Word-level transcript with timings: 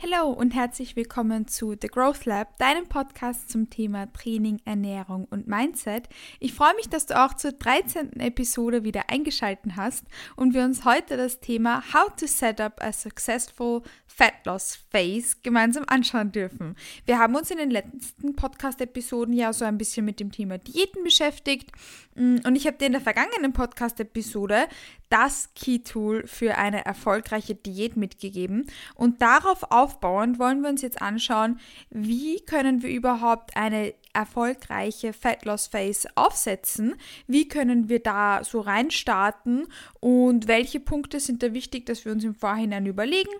Hallo 0.00 0.30
und 0.30 0.54
herzlich 0.54 0.94
willkommen 0.94 1.48
zu 1.48 1.72
The 1.72 1.88
Growth 1.88 2.24
Lab, 2.24 2.56
deinem 2.58 2.86
Podcast 2.86 3.50
zum 3.50 3.68
Thema 3.68 4.06
Training, 4.12 4.60
Ernährung 4.64 5.26
und 5.28 5.48
Mindset. 5.48 6.08
Ich 6.38 6.54
freue 6.54 6.76
mich, 6.76 6.88
dass 6.88 7.06
du 7.06 7.20
auch 7.20 7.34
zur 7.34 7.50
13. 7.50 8.20
Episode 8.20 8.84
wieder 8.84 9.10
eingeschaltet 9.10 9.72
hast 9.74 10.04
und 10.36 10.54
wir 10.54 10.62
uns 10.62 10.84
heute 10.84 11.16
das 11.16 11.40
Thema 11.40 11.82
How 11.92 12.14
to 12.14 12.28
Set 12.28 12.60
Up 12.60 12.80
a 12.80 12.92
Successful 12.92 13.82
Fat 14.06 14.46
Loss 14.46 14.78
Phase 14.90 15.36
gemeinsam 15.42 15.82
anschauen 15.88 16.30
dürfen. 16.30 16.76
Wir 17.04 17.18
haben 17.18 17.34
uns 17.34 17.50
in 17.50 17.58
den 17.58 17.70
letzten 17.70 18.36
Podcast-Episoden 18.36 19.34
ja 19.34 19.52
so 19.52 19.64
ein 19.64 19.78
bisschen 19.78 20.04
mit 20.04 20.20
dem 20.20 20.30
Thema 20.30 20.58
Diäten 20.58 21.02
beschäftigt 21.02 21.72
mm, 22.14 22.36
und 22.46 22.54
ich 22.54 22.68
habe 22.68 22.78
dir 22.78 22.86
in 22.86 22.92
der 22.92 23.00
vergangenen 23.00 23.52
Podcast-Episode 23.52 24.68
das 25.08 25.50
Key-Tool 25.54 26.26
für 26.26 26.56
eine 26.56 26.84
erfolgreiche 26.84 27.54
Diät 27.54 27.96
mitgegeben. 27.96 28.66
Und 28.94 29.22
darauf 29.22 29.70
aufbauend 29.70 30.38
wollen 30.38 30.60
wir 30.62 30.68
uns 30.68 30.82
jetzt 30.82 31.00
anschauen, 31.00 31.58
wie 31.90 32.40
können 32.40 32.82
wir 32.82 32.90
überhaupt 32.90 33.56
eine 33.56 33.94
erfolgreiche 34.12 35.12
Fat 35.12 35.44
Loss 35.44 35.68
Phase 35.68 36.08
aufsetzen? 36.14 36.94
Wie 37.26 37.48
können 37.48 37.88
wir 37.88 38.00
da 38.00 38.42
so 38.42 38.60
reinstarten? 38.60 39.66
Und 40.00 40.48
welche 40.48 40.80
Punkte 40.80 41.20
sind 41.20 41.42
da 41.42 41.52
wichtig, 41.52 41.86
dass 41.86 42.04
wir 42.04 42.12
uns 42.12 42.24
im 42.24 42.34
Vorhinein 42.34 42.86
überlegen 42.86 43.30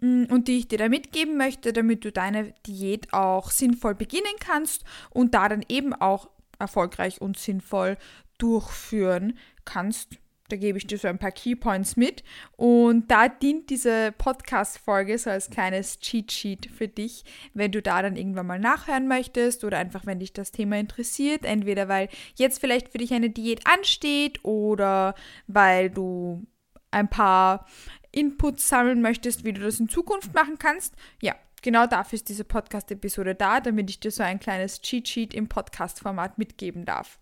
mm, 0.00 0.24
und 0.30 0.48
die 0.48 0.58
ich 0.58 0.68
dir 0.68 0.78
da 0.78 0.88
mitgeben 0.88 1.36
möchte, 1.36 1.72
damit 1.72 2.04
du 2.04 2.12
deine 2.12 2.54
Diät 2.66 3.12
auch 3.12 3.50
sinnvoll 3.50 3.94
beginnen 3.94 4.34
kannst 4.40 4.84
und 5.10 5.34
da 5.34 5.48
dann 5.48 5.64
eben 5.68 5.92
auch 5.92 6.30
erfolgreich 6.58 7.20
und 7.20 7.38
sinnvoll 7.38 7.96
durchführen 8.38 9.38
kannst 9.64 10.18
da 10.52 10.56
gebe 10.56 10.76
ich 10.76 10.86
dir 10.86 10.98
so 10.98 11.08
ein 11.08 11.18
paar 11.18 11.32
Keypoints 11.32 11.96
mit. 11.96 12.22
Und 12.56 13.10
da 13.10 13.28
dient 13.28 13.70
diese 13.70 14.12
Podcast-Folge 14.12 15.16
so 15.16 15.30
als 15.30 15.48
kleines 15.48 15.98
Cheat-Sheet 15.98 16.70
für 16.70 16.88
dich, 16.88 17.24
wenn 17.54 17.72
du 17.72 17.80
da 17.80 18.02
dann 18.02 18.16
irgendwann 18.16 18.46
mal 18.46 18.58
nachhören 18.58 19.08
möchtest 19.08 19.64
oder 19.64 19.78
einfach, 19.78 20.04
wenn 20.04 20.20
dich 20.20 20.34
das 20.34 20.52
Thema 20.52 20.78
interessiert. 20.78 21.46
Entweder 21.46 21.88
weil 21.88 22.10
jetzt 22.36 22.60
vielleicht 22.60 22.90
für 22.90 22.98
dich 22.98 23.14
eine 23.14 23.30
Diät 23.30 23.66
ansteht 23.66 24.44
oder 24.44 25.14
weil 25.46 25.88
du 25.88 26.46
ein 26.90 27.08
paar 27.08 27.66
Inputs 28.10 28.68
sammeln 28.68 29.00
möchtest, 29.00 29.44
wie 29.44 29.54
du 29.54 29.62
das 29.62 29.80
in 29.80 29.88
Zukunft 29.88 30.34
machen 30.34 30.58
kannst. 30.58 30.94
Ja, 31.22 31.34
genau 31.62 31.86
dafür 31.86 32.16
ist 32.16 32.28
diese 32.28 32.44
Podcast-Episode 32.44 33.34
da, 33.34 33.60
damit 33.60 33.88
ich 33.88 34.00
dir 34.00 34.10
so 34.10 34.22
ein 34.22 34.38
kleines 34.38 34.82
Cheat-Sheet 34.82 35.32
im 35.32 35.48
Podcast-Format 35.48 36.36
mitgeben 36.36 36.84
darf. 36.84 37.18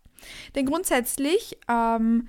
Denn 0.56 0.67
grundsätzlich 0.67 1.56
ähm, 1.69 2.28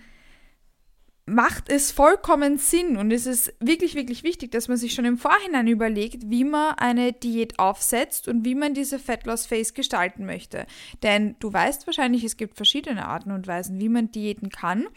macht 1.31 1.69
es 1.69 1.91
vollkommen 1.91 2.57
Sinn 2.57 2.97
und 2.97 3.11
es 3.11 3.25
ist 3.25 3.53
wirklich, 3.59 3.95
wirklich 3.95 4.23
wichtig, 4.23 4.51
dass 4.51 4.67
man 4.67 4.77
sich 4.77 4.93
schon 4.93 5.05
im 5.05 5.17
Vorhinein 5.17 5.67
überlegt, 5.67 6.29
wie 6.29 6.43
man 6.43 6.75
eine 6.75 7.13
Diät 7.13 7.57
aufsetzt 7.57 8.27
und 8.27 8.43
wie 8.43 8.55
man 8.55 8.73
diese 8.73 8.99
Fat 8.99 9.25
Loss 9.25 9.45
Phase 9.45 9.73
gestalten 9.73 10.25
möchte. 10.25 10.65
Denn 11.03 11.35
du 11.39 11.51
weißt 11.51 11.87
wahrscheinlich, 11.87 12.23
es 12.23 12.37
gibt 12.37 12.57
verschiedene 12.57 13.07
Arten 13.07 13.31
und 13.31 13.47
Weisen, 13.47 13.79
wie 13.79 13.89
man 13.89 14.11
Diäten 14.11 14.49
kann. 14.49 14.87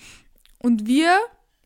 Und 0.58 0.86
wir 0.86 1.18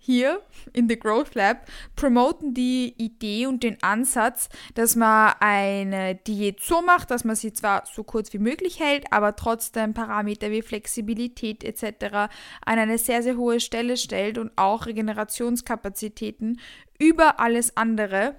hier 0.08 0.40
in 0.72 0.88
The 0.88 0.98
Growth 0.98 1.34
Lab 1.34 1.66
promoten 1.94 2.54
die 2.54 2.94
Idee 2.96 3.46
und 3.46 3.62
den 3.62 3.76
Ansatz, 3.82 4.48
dass 4.74 4.96
man 4.96 5.34
eine 5.38 6.14
Diät 6.14 6.60
so 6.62 6.80
macht, 6.80 7.10
dass 7.10 7.24
man 7.24 7.36
sie 7.36 7.52
zwar 7.52 7.84
so 7.84 8.04
kurz 8.04 8.32
wie 8.32 8.38
möglich 8.38 8.80
hält, 8.80 9.04
aber 9.12 9.36
trotzdem 9.36 9.92
Parameter 9.92 10.50
wie 10.50 10.62
Flexibilität 10.62 11.62
etc. 11.62 12.30
an 12.64 12.78
eine 12.78 12.96
sehr, 12.96 13.22
sehr 13.22 13.36
hohe 13.36 13.60
Stelle 13.60 13.98
stellt 13.98 14.38
und 14.38 14.50
auch 14.56 14.86
Regenerationskapazitäten 14.86 16.58
über 16.98 17.38
alles 17.38 17.76
andere 17.76 18.34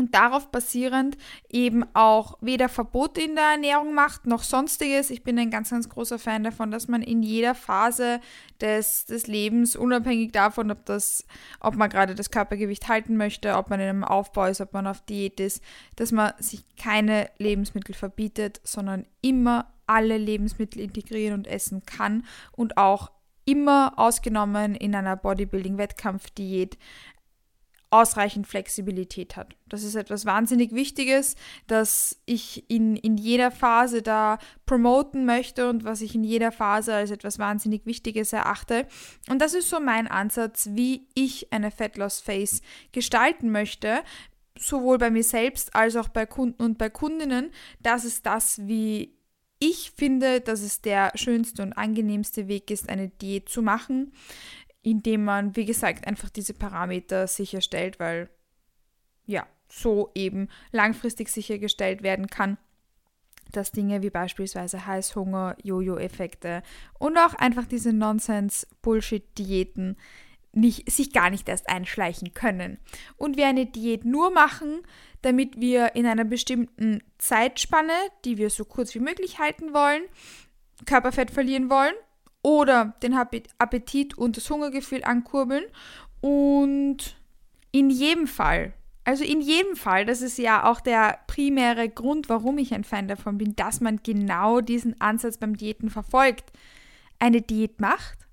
und 0.00 0.14
darauf 0.14 0.50
basierend 0.50 1.16
eben 1.48 1.84
auch 1.94 2.38
weder 2.40 2.68
Verbote 2.68 3.20
in 3.20 3.36
der 3.36 3.44
Ernährung 3.44 3.94
macht 3.94 4.26
noch 4.26 4.42
sonstiges. 4.42 5.10
Ich 5.10 5.22
bin 5.22 5.38
ein 5.38 5.50
ganz, 5.50 5.70
ganz 5.70 5.88
großer 5.88 6.18
Fan 6.18 6.42
davon, 6.42 6.70
dass 6.70 6.88
man 6.88 7.02
in 7.02 7.22
jeder 7.22 7.54
Phase 7.54 8.20
des, 8.60 9.04
des 9.04 9.26
Lebens, 9.26 9.76
unabhängig 9.76 10.32
davon, 10.32 10.70
ob, 10.70 10.84
das, 10.86 11.24
ob 11.60 11.76
man 11.76 11.90
gerade 11.90 12.14
das 12.14 12.30
Körpergewicht 12.30 12.88
halten 12.88 13.16
möchte, 13.16 13.56
ob 13.56 13.70
man 13.70 13.78
in 13.78 13.88
einem 13.88 14.04
Aufbau 14.04 14.46
ist, 14.46 14.60
ob 14.60 14.72
man 14.72 14.86
auf 14.86 15.02
Diät 15.02 15.38
ist, 15.38 15.62
dass 15.96 16.10
man 16.10 16.32
sich 16.38 16.64
keine 16.76 17.30
Lebensmittel 17.38 17.94
verbietet, 17.94 18.60
sondern 18.64 19.06
immer 19.20 19.72
alle 19.86 20.16
Lebensmittel 20.16 20.80
integrieren 20.80 21.34
und 21.34 21.46
essen 21.46 21.84
kann 21.84 22.24
und 22.52 22.76
auch 22.76 23.10
immer 23.44 23.94
ausgenommen 23.96 24.74
in 24.74 24.94
einer 24.94 25.16
Bodybuilding-Wettkampfdiät 25.16 26.78
ausreichend 27.90 28.46
Flexibilität 28.46 29.36
hat. 29.36 29.56
Das 29.68 29.82
ist 29.82 29.96
etwas 29.96 30.24
wahnsinnig 30.24 30.72
Wichtiges, 30.72 31.34
das 31.66 32.20
ich 32.24 32.70
in, 32.70 32.94
in 32.96 33.16
jeder 33.16 33.50
Phase 33.50 34.00
da 34.00 34.38
promoten 34.64 35.26
möchte 35.26 35.68
und 35.68 35.84
was 35.84 36.00
ich 36.00 36.14
in 36.14 36.22
jeder 36.22 36.52
Phase 36.52 36.94
als 36.94 37.10
etwas 37.10 37.40
wahnsinnig 37.40 37.86
Wichtiges 37.86 38.32
erachte. 38.32 38.86
Und 39.28 39.40
das 39.42 39.54
ist 39.54 39.68
so 39.68 39.80
mein 39.80 40.06
Ansatz, 40.06 40.68
wie 40.72 41.08
ich 41.14 41.52
eine 41.52 41.72
Fat 41.72 41.96
Loss 41.96 42.20
Phase 42.20 42.62
gestalten 42.92 43.50
möchte, 43.50 44.02
sowohl 44.56 44.98
bei 44.98 45.10
mir 45.10 45.24
selbst 45.24 45.74
als 45.74 45.96
auch 45.96 46.08
bei 46.08 46.26
Kunden 46.26 46.62
und 46.62 46.78
bei 46.78 46.90
Kundinnen. 46.90 47.50
Das 47.80 48.04
ist 48.04 48.24
das, 48.24 48.68
wie 48.68 49.16
ich 49.58 49.92
finde, 49.94 50.40
dass 50.40 50.62
es 50.62 50.80
der 50.80 51.12
schönste 51.16 51.62
und 51.62 51.74
angenehmste 51.74 52.48
Weg 52.48 52.70
ist, 52.70 52.88
eine 52.88 53.08
Diät 53.08 53.48
zu 53.48 53.62
machen 53.62 54.12
indem 54.82 55.24
man, 55.24 55.56
wie 55.56 55.66
gesagt, 55.66 56.06
einfach 56.06 56.30
diese 56.30 56.54
Parameter 56.54 57.26
sicherstellt, 57.26 58.00
weil 58.00 58.30
ja, 59.26 59.46
so 59.68 60.10
eben 60.14 60.48
langfristig 60.72 61.28
sichergestellt 61.28 62.02
werden 62.02 62.28
kann, 62.28 62.56
dass 63.52 63.72
Dinge 63.72 64.02
wie 64.02 64.10
beispielsweise 64.10 64.86
Heißhunger, 64.86 65.56
Jojo-Effekte 65.62 66.62
und 66.98 67.18
auch 67.18 67.34
einfach 67.34 67.66
diese 67.66 67.92
Nonsense-Bullshit-Diäten 67.92 69.96
nicht, 70.52 70.90
sich 70.90 71.12
gar 71.12 71.30
nicht 71.30 71.48
erst 71.48 71.68
einschleichen 71.68 72.34
können. 72.34 72.78
Und 73.16 73.36
wir 73.36 73.46
eine 73.46 73.66
Diät 73.66 74.04
nur 74.04 74.30
machen, 74.30 74.82
damit 75.22 75.60
wir 75.60 75.94
in 75.94 76.06
einer 76.06 76.24
bestimmten 76.24 77.02
Zeitspanne, 77.18 77.92
die 78.24 78.36
wir 78.36 78.50
so 78.50 78.64
kurz 78.64 78.94
wie 78.94 79.00
möglich 79.00 79.38
halten 79.38 79.72
wollen, 79.72 80.02
Körperfett 80.86 81.30
verlieren 81.30 81.70
wollen 81.70 81.94
oder 82.42 82.94
den 83.02 83.14
Appetit 83.14 84.16
und 84.16 84.36
das 84.36 84.48
Hungergefühl 84.48 85.04
ankurbeln. 85.04 85.64
Und 86.20 87.16
in 87.72 87.90
jedem 87.90 88.26
Fall, 88.26 88.72
also 89.04 89.24
in 89.24 89.40
jedem 89.40 89.76
Fall, 89.76 90.04
das 90.04 90.22
ist 90.22 90.38
ja 90.38 90.64
auch 90.64 90.80
der 90.80 91.18
primäre 91.26 91.88
Grund, 91.88 92.28
warum 92.28 92.58
ich 92.58 92.74
ein 92.74 92.84
Fan 92.84 93.08
davon 93.08 93.38
bin, 93.38 93.56
dass 93.56 93.80
man 93.80 94.02
genau 94.02 94.60
diesen 94.60 95.00
Ansatz 95.00 95.38
beim 95.38 95.56
Diäten 95.56 95.90
verfolgt. 95.90 96.52
Eine 97.18 97.42
Diät 97.42 97.80
macht, 97.80 98.26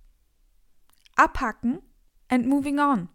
abhacken 1.15 1.79
and 2.29 2.47
moving 2.47 2.79
on 2.79 3.09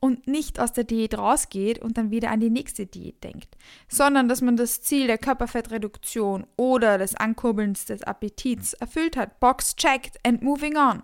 und 0.00 0.26
nicht 0.26 0.58
aus 0.58 0.72
der 0.72 0.84
Diät 0.84 1.16
rausgeht 1.16 1.78
und 1.78 1.98
dann 1.98 2.10
wieder 2.10 2.30
an 2.30 2.40
die 2.40 2.50
nächste 2.50 2.86
Diät 2.86 3.22
denkt, 3.22 3.56
sondern 3.88 4.28
dass 4.28 4.40
man 4.40 4.56
das 4.56 4.80
Ziel 4.80 5.06
der 5.06 5.18
Körperfettreduktion 5.18 6.46
oder 6.56 6.98
des 6.98 7.14
Ankurbelns 7.14 7.84
des 7.84 8.02
Appetits 8.02 8.72
erfüllt 8.74 9.16
hat, 9.16 9.38
Box 9.40 9.76
checked 9.76 10.18
and 10.26 10.42
moving 10.42 10.76
on 10.76 11.02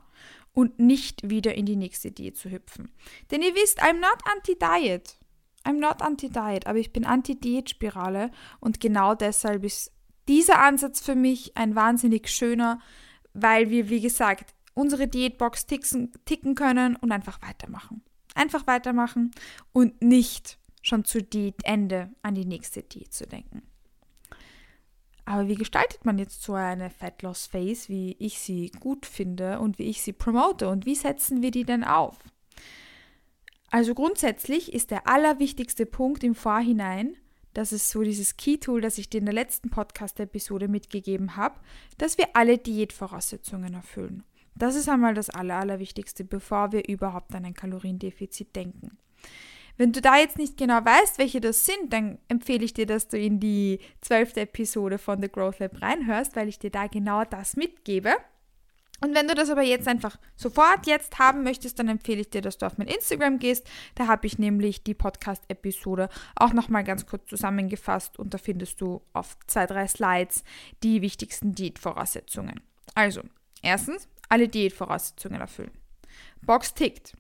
und 0.52 0.78
nicht 0.78 1.28
wieder 1.28 1.54
in 1.54 1.66
die 1.66 1.76
nächste 1.76 2.10
Diät 2.10 2.38
zu 2.38 2.50
hüpfen. 2.50 2.90
Denn 3.30 3.42
ihr 3.42 3.54
wisst, 3.54 3.82
I'm 3.82 4.00
not 4.00 4.18
anti-diet. 4.34 5.16
I'm 5.64 5.78
not 5.80 6.00
anti-diet, 6.00 6.66
aber 6.66 6.78
ich 6.78 6.92
bin 6.92 7.04
anti-Diät-Spirale 7.04 8.30
und 8.60 8.80
genau 8.80 9.14
deshalb 9.14 9.64
ist 9.64 9.92
dieser 10.28 10.60
Ansatz 10.60 11.00
für 11.00 11.14
mich 11.14 11.56
ein 11.56 11.74
wahnsinnig 11.74 12.28
schöner, 12.28 12.80
weil 13.34 13.68
wir, 13.68 13.90
wie 13.90 14.00
gesagt, 14.00 14.54
unsere 14.74 15.08
Diätbox 15.08 15.66
ticken, 15.66 16.54
können 16.54 16.96
und 16.96 17.12
einfach 17.12 17.42
weitermachen. 17.42 18.02
Einfach 18.36 18.66
weitermachen 18.66 19.32
und 19.72 20.02
nicht 20.02 20.58
schon 20.82 21.04
zu 21.04 21.22
Diätende 21.22 22.10
an 22.22 22.34
die 22.34 22.44
nächste 22.44 22.82
Diät 22.82 23.12
zu 23.12 23.26
denken. 23.26 23.62
Aber 25.24 25.48
wie 25.48 25.56
gestaltet 25.56 26.04
man 26.04 26.18
jetzt 26.18 26.42
so 26.42 26.54
eine 26.54 26.88
Fat 26.88 27.22
Loss 27.22 27.46
Phase, 27.46 27.88
wie 27.88 28.14
ich 28.20 28.38
sie 28.38 28.70
gut 28.78 29.06
finde 29.06 29.58
und 29.58 29.80
wie 29.80 29.84
ich 29.84 30.02
sie 30.02 30.12
promote 30.12 30.68
und 30.68 30.86
wie 30.86 30.94
setzen 30.94 31.42
wir 31.42 31.50
die 31.50 31.64
denn 31.64 31.82
auf? 31.82 32.16
Also 33.70 33.94
grundsätzlich 33.94 34.72
ist 34.72 34.92
der 34.92 35.08
allerwichtigste 35.08 35.84
Punkt 35.84 36.22
im 36.22 36.36
Vorhinein, 36.36 37.16
das 37.54 37.72
ist 37.72 37.90
so 37.90 38.02
dieses 38.02 38.36
Key-Tool, 38.36 38.80
das 38.80 38.98
ich 38.98 39.08
dir 39.08 39.18
in 39.18 39.24
der 39.24 39.34
letzten 39.34 39.70
Podcast-Episode 39.70 40.68
mitgegeben 40.68 41.36
habe, 41.36 41.58
dass 41.98 42.18
wir 42.18 42.28
alle 42.34 42.58
Diätvoraussetzungen 42.58 43.74
erfüllen. 43.74 44.22
Das 44.56 44.74
ist 44.74 44.88
einmal 44.88 45.14
das 45.14 45.30
Aller, 45.30 45.56
Allerwichtigste, 45.56 46.24
bevor 46.24 46.72
wir 46.72 46.88
überhaupt 46.88 47.34
an 47.34 47.44
ein 47.44 47.54
Kaloriendefizit 47.54 48.56
denken. 48.56 48.98
Wenn 49.76 49.92
du 49.92 50.00
da 50.00 50.16
jetzt 50.16 50.38
nicht 50.38 50.56
genau 50.56 50.82
weißt, 50.82 51.18
welche 51.18 51.40
das 51.40 51.66
sind, 51.66 51.92
dann 51.92 52.18
empfehle 52.28 52.64
ich 52.64 52.72
dir, 52.72 52.86
dass 52.86 53.08
du 53.08 53.18
in 53.18 53.40
die 53.40 53.80
zwölfte 54.00 54.40
Episode 54.40 54.96
von 54.96 55.20
The 55.20 55.28
Growth 55.28 55.58
Lab 55.58 55.82
reinhörst, 55.82 56.34
weil 56.34 56.48
ich 56.48 56.58
dir 56.58 56.70
da 56.70 56.86
genau 56.86 57.24
das 57.24 57.56
mitgebe. 57.56 58.14
Und 59.02 59.14
wenn 59.14 59.28
du 59.28 59.34
das 59.34 59.50
aber 59.50 59.62
jetzt 59.62 59.86
einfach 59.86 60.16
sofort 60.36 60.86
jetzt 60.86 61.18
haben 61.18 61.42
möchtest, 61.42 61.78
dann 61.78 61.88
empfehle 61.88 62.22
ich 62.22 62.30
dir, 62.30 62.40
dass 62.40 62.56
du 62.56 62.64
auf 62.64 62.78
mein 62.78 62.88
Instagram 62.88 63.38
gehst. 63.38 63.68
Da 63.94 64.06
habe 64.06 64.26
ich 64.26 64.38
nämlich 64.38 64.82
die 64.82 64.94
Podcast-Episode 64.94 66.08
auch 66.34 66.54
nochmal 66.54 66.82
ganz 66.82 67.04
kurz 67.04 67.28
zusammengefasst 67.28 68.18
und 68.18 68.32
da 68.32 68.38
findest 68.38 68.80
du 68.80 69.02
auf 69.12 69.36
zwei, 69.46 69.66
drei 69.66 69.86
Slides 69.86 70.44
die 70.82 71.02
wichtigsten 71.02 71.54
Diätvoraussetzungen. 71.54 72.62
Also, 72.94 73.20
erstens, 73.60 74.08
alle 74.28 74.48
Diätvoraussetzungen 74.48 75.40
erfüllen. 75.40 75.72
Box 76.42 76.74
tickt. 76.74 77.14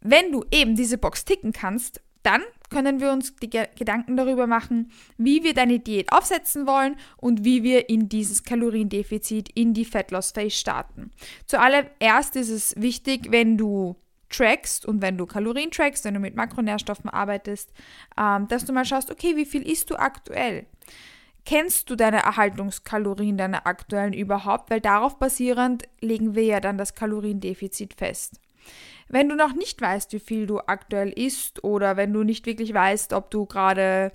Wenn 0.00 0.32
du 0.32 0.44
eben 0.50 0.76
diese 0.76 0.98
Box 0.98 1.24
ticken 1.24 1.52
kannst, 1.52 2.00
dann 2.22 2.42
können 2.68 3.00
wir 3.00 3.12
uns 3.12 3.34
die 3.36 3.50
Gedanken 3.50 4.16
darüber 4.16 4.46
machen, 4.46 4.92
wie 5.16 5.42
wir 5.42 5.54
deine 5.54 5.78
Diät 5.78 6.12
aufsetzen 6.12 6.66
wollen 6.66 6.96
und 7.16 7.44
wie 7.44 7.62
wir 7.62 7.88
in 7.88 8.08
dieses 8.08 8.44
Kaloriendefizit, 8.44 9.48
in 9.54 9.74
die 9.74 9.84
Fat 9.84 10.10
Loss 10.10 10.32
Phase 10.32 10.50
starten. 10.50 11.10
Zuallererst 11.46 12.36
ist 12.36 12.50
es 12.50 12.74
wichtig, 12.76 13.30
wenn 13.30 13.56
du 13.56 13.96
trackst 14.28 14.86
und 14.86 15.02
wenn 15.02 15.18
du 15.18 15.26
Kalorien 15.26 15.70
trackst, 15.70 16.04
wenn 16.04 16.14
du 16.14 16.20
mit 16.20 16.36
Makronährstoffen 16.36 17.10
arbeitest, 17.10 17.72
ähm, 18.18 18.46
dass 18.48 18.64
du 18.64 18.72
mal 18.72 18.84
schaust, 18.84 19.10
okay, 19.10 19.36
wie 19.36 19.44
viel 19.44 19.68
isst 19.68 19.90
du 19.90 19.96
aktuell? 19.96 20.66
Kennst 21.44 21.90
du 21.90 21.96
deine 21.96 22.18
Erhaltungskalorien, 22.18 23.36
deine 23.36 23.66
aktuellen 23.66 24.12
überhaupt? 24.12 24.70
Weil 24.70 24.80
darauf 24.80 25.18
basierend 25.18 25.84
legen 26.00 26.34
wir 26.34 26.44
ja 26.44 26.60
dann 26.60 26.78
das 26.78 26.94
Kaloriendefizit 26.94 27.94
fest. 27.94 28.40
Wenn 29.08 29.28
du 29.28 29.34
noch 29.34 29.54
nicht 29.54 29.80
weißt, 29.80 30.12
wie 30.12 30.20
viel 30.20 30.46
du 30.46 30.60
aktuell 30.60 31.10
isst 31.10 31.64
oder 31.64 31.96
wenn 31.96 32.12
du 32.12 32.22
nicht 32.22 32.46
wirklich 32.46 32.72
weißt, 32.72 33.12
ob 33.12 33.30
du 33.30 33.46
gerade 33.46 34.12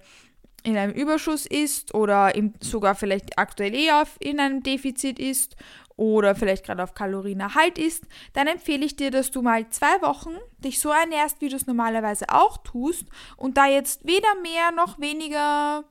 in 0.64 0.78
einem 0.78 0.94
Überschuss 0.94 1.46
isst 1.46 1.94
oder 1.94 2.34
sogar 2.62 2.96
vielleicht 2.96 3.38
aktuell 3.38 3.76
eher 3.76 4.06
in 4.20 4.40
einem 4.40 4.64
Defizit 4.64 5.20
isst 5.20 5.56
oder 5.96 6.34
vielleicht 6.34 6.66
gerade 6.66 6.84
auf 6.84 6.94
Kalorienerhalt 6.94 7.78
isst, 7.78 8.04
dann 8.34 8.48
empfehle 8.48 8.86
ich 8.86 8.96
dir, 8.96 9.12
dass 9.12 9.32
du 9.32 9.42
mal 9.42 9.70
zwei 9.70 10.02
Wochen 10.02 10.36
dich 10.60 10.80
so 10.80 10.90
ernährst, 10.90 11.40
wie 11.42 11.50
du 11.50 11.56
es 11.56 11.68
normalerweise 11.68 12.26
auch 12.30 12.58
tust 12.58 13.06
und 13.38 13.58
da 13.58 13.68
jetzt 13.68 14.06
weder 14.08 14.34
mehr 14.42 14.72
noch 14.72 15.00
weniger 15.00 15.84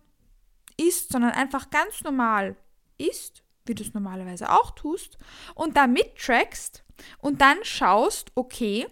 isst, 0.77 1.13
sondern 1.13 1.33
einfach 1.33 1.71
ganz 1.71 2.03
normal 2.03 2.57
isst, 2.99 3.43
wie 3.67 3.75
du 3.75 3.83
es 3.83 3.95
normalerweise 3.95 4.51
auch 4.51 4.73
tust 4.73 5.19
und 5.55 5.77
da 5.77 5.87
mittrackst 5.87 6.85
und 7.19 7.41
dann 7.41 7.59
schaust, 7.63 8.31
okay, 8.35 8.87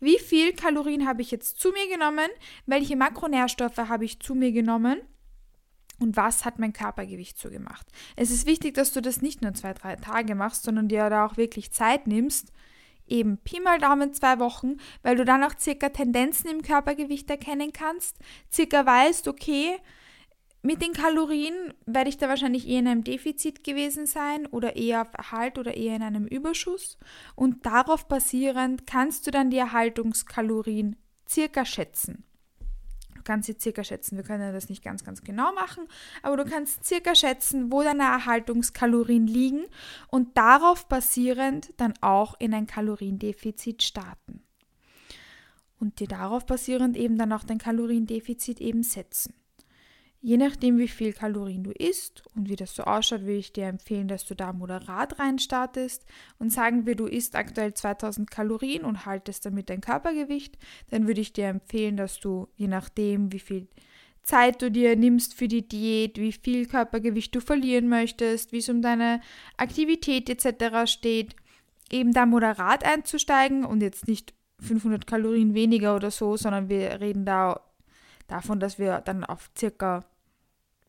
wie 0.00 0.18
viel 0.18 0.52
Kalorien 0.52 1.06
habe 1.06 1.22
ich 1.22 1.30
jetzt 1.30 1.58
zu 1.60 1.70
mir 1.70 1.88
genommen, 1.88 2.28
welche 2.66 2.96
Makronährstoffe 2.96 3.76
habe 3.76 4.04
ich 4.04 4.20
zu 4.20 4.34
mir 4.34 4.52
genommen 4.52 5.00
und 6.00 6.16
was 6.16 6.44
hat 6.44 6.58
mein 6.58 6.72
Körpergewicht 6.72 7.38
so 7.38 7.50
gemacht. 7.50 7.86
Es 8.16 8.30
ist 8.30 8.46
wichtig, 8.46 8.74
dass 8.74 8.92
du 8.92 9.00
das 9.00 9.22
nicht 9.22 9.42
nur 9.42 9.54
zwei, 9.54 9.74
drei 9.74 9.96
Tage 9.96 10.34
machst, 10.34 10.64
sondern 10.64 10.88
dir 10.88 11.08
da 11.10 11.26
auch 11.26 11.36
wirklich 11.36 11.72
Zeit 11.72 12.06
nimmst, 12.06 12.52
eben 13.06 13.38
Pi 13.38 13.60
mal 13.60 13.78
Daumen 13.78 14.14
zwei 14.14 14.38
Wochen, 14.38 14.76
weil 15.02 15.16
du 15.16 15.24
dann 15.24 15.44
auch 15.44 15.58
circa 15.58 15.90
Tendenzen 15.90 16.50
im 16.50 16.62
Körpergewicht 16.62 17.28
erkennen 17.28 17.72
kannst, 17.72 18.16
circa 18.50 18.86
weißt, 18.86 19.28
okay, 19.28 19.78
mit 20.62 20.82
den 20.82 20.92
Kalorien 20.92 21.54
werde 21.86 22.10
ich 22.10 22.18
da 22.18 22.28
wahrscheinlich 22.28 22.68
eher 22.68 22.80
in 22.80 22.88
einem 22.88 23.04
Defizit 23.04 23.64
gewesen 23.64 24.06
sein 24.06 24.46
oder 24.46 24.76
eher 24.76 25.02
auf 25.02 25.14
Erhalt 25.14 25.58
oder 25.58 25.74
eher 25.74 25.96
in 25.96 26.02
einem 26.02 26.26
Überschuss. 26.26 26.98
Und 27.34 27.64
darauf 27.64 28.06
basierend 28.08 28.86
kannst 28.86 29.26
du 29.26 29.30
dann 29.30 29.50
die 29.50 29.56
Erhaltungskalorien 29.56 30.96
circa 31.26 31.64
schätzen. 31.64 32.24
Du 33.14 33.24
kannst 33.24 33.46
sie 33.46 33.56
circa 33.58 33.84
schätzen. 33.84 34.16
Wir 34.16 34.24
können 34.24 34.52
das 34.52 34.68
nicht 34.68 34.82
ganz, 34.82 35.04
ganz 35.04 35.22
genau 35.22 35.52
machen, 35.52 35.86
aber 36.22 36.38
du 36.38 36.44
kannst 36.44 36.84
circa 36.84 37.14
schätzen, 37.14 37.70
wo 37.70 37.82
deine 37.82 38.02
Erhaltungskalorien 38.02 39.26
liegen 39.26 39.64
und 40.08 40.36
darauf 40.36 40.88
basierend 40.88 41.72
dann 41.78 41.94
auch 42.00 42.34
in 42.38 42.52
ein 42.52 42.66
Kaloriendefizit 42.66 43.82
starten. 43.82 44.42
Und 45.78 46.00
dir 46.00 46.08
darauf 46.08 46.44
basierend 46.44 46.96
eben 46.96 47.16
dann 47.16 47.32
auch 47.32 47.44
dein 47.44 47.58
Kaloriendefizit 47.58 48.60
eben 48.60 48.82
setzen. 48.82 49.34
Je 50.22 50.36
nachdem, 50.36 50.76
wie 50.76 50.88
viel 50.88 51.14
Kalorien 51.14 51.64
du 51.64 51.70
isst 51.70 52.24
und 52.34 52.50
wie 52.50 52.56
das 52.56 52.74
so 52.74 52.82
ausschaut, 52.82 53.22
würde 53.22 53.38
ich 53.38 53.54
dir 53.54 53.64
empfehlen, 53.64 54.06
dass 54.06 54.26
du 54.26 54.34
da 54.34 54.52
moderat 54.52 55.18
reinstartest. 55.18 56.04
Und 56.38 56.52
sagen 56.52 56.84
wir, 56.84 56.94
du 56.94 57.06
isst 57.06 57.36
aktuell 57.36 57.72
2000 57.72 58.30
Kalorien 58.30 58.84
und 58.84 59.06
haltest 59.06 59.46
damit 59.46 59.70
dein 59.70 59.80
Körpergewicht, 59.80 60.58
dann 60.90 61.06
würde 61.06 61.22
ich 61.22 61.32
dir 61.32 61.46
empfehlen, 61.46 61.96
dass 61.96 62.20
du, 62.20 62.48
je 62.54 62.68
nachdem, 62.68 63.32
wie 63.32 63.38
viel 63.38 63.68
Zeit 64.22 64.60
du 64.60 64.70
dir 64.70 64.94
nimmst 64.94 65.32
für 65.34 65.48
die 65.48 65.66
Diät, 65.66 66.18
wie 66.18 66.32
viel 66.32 66.66
Körpergewicht 66.66 67.34
du 67.34 67.40
verlieren 67.40 67.88
möchtest, 67.88 68.52
wie 68.52 68.58
es 68.58 68.68
um 68.68 68.82
deine 68.82 69.22
Aktivität 69.56 70.28
etc. 70.28 70.90
steht, 70.90 71.34
eben 71.90 72.12
da 72.12 72.26
moderat 72.26 72.84
einzusteigen 72.84 73.64
und 73.64 73.80
jetzt 73.80 74.06
nicht 74.06 74.34
500 74.60 75.06
Kalorien 75.06 75.54
weniger 75.54 75.96
oder 75.96 76.10
so, 76.10 76.36
sondern 76.36 76.68
wir 76.68 77.00
reden 77.00 77.24
da 77.24 77.60
davon, 78.28 78.60
dass 78.60 78.78
wir 78.78 79.00
dann 79.00 79.24
auf 79.24 79.50
circa 79.56 80.04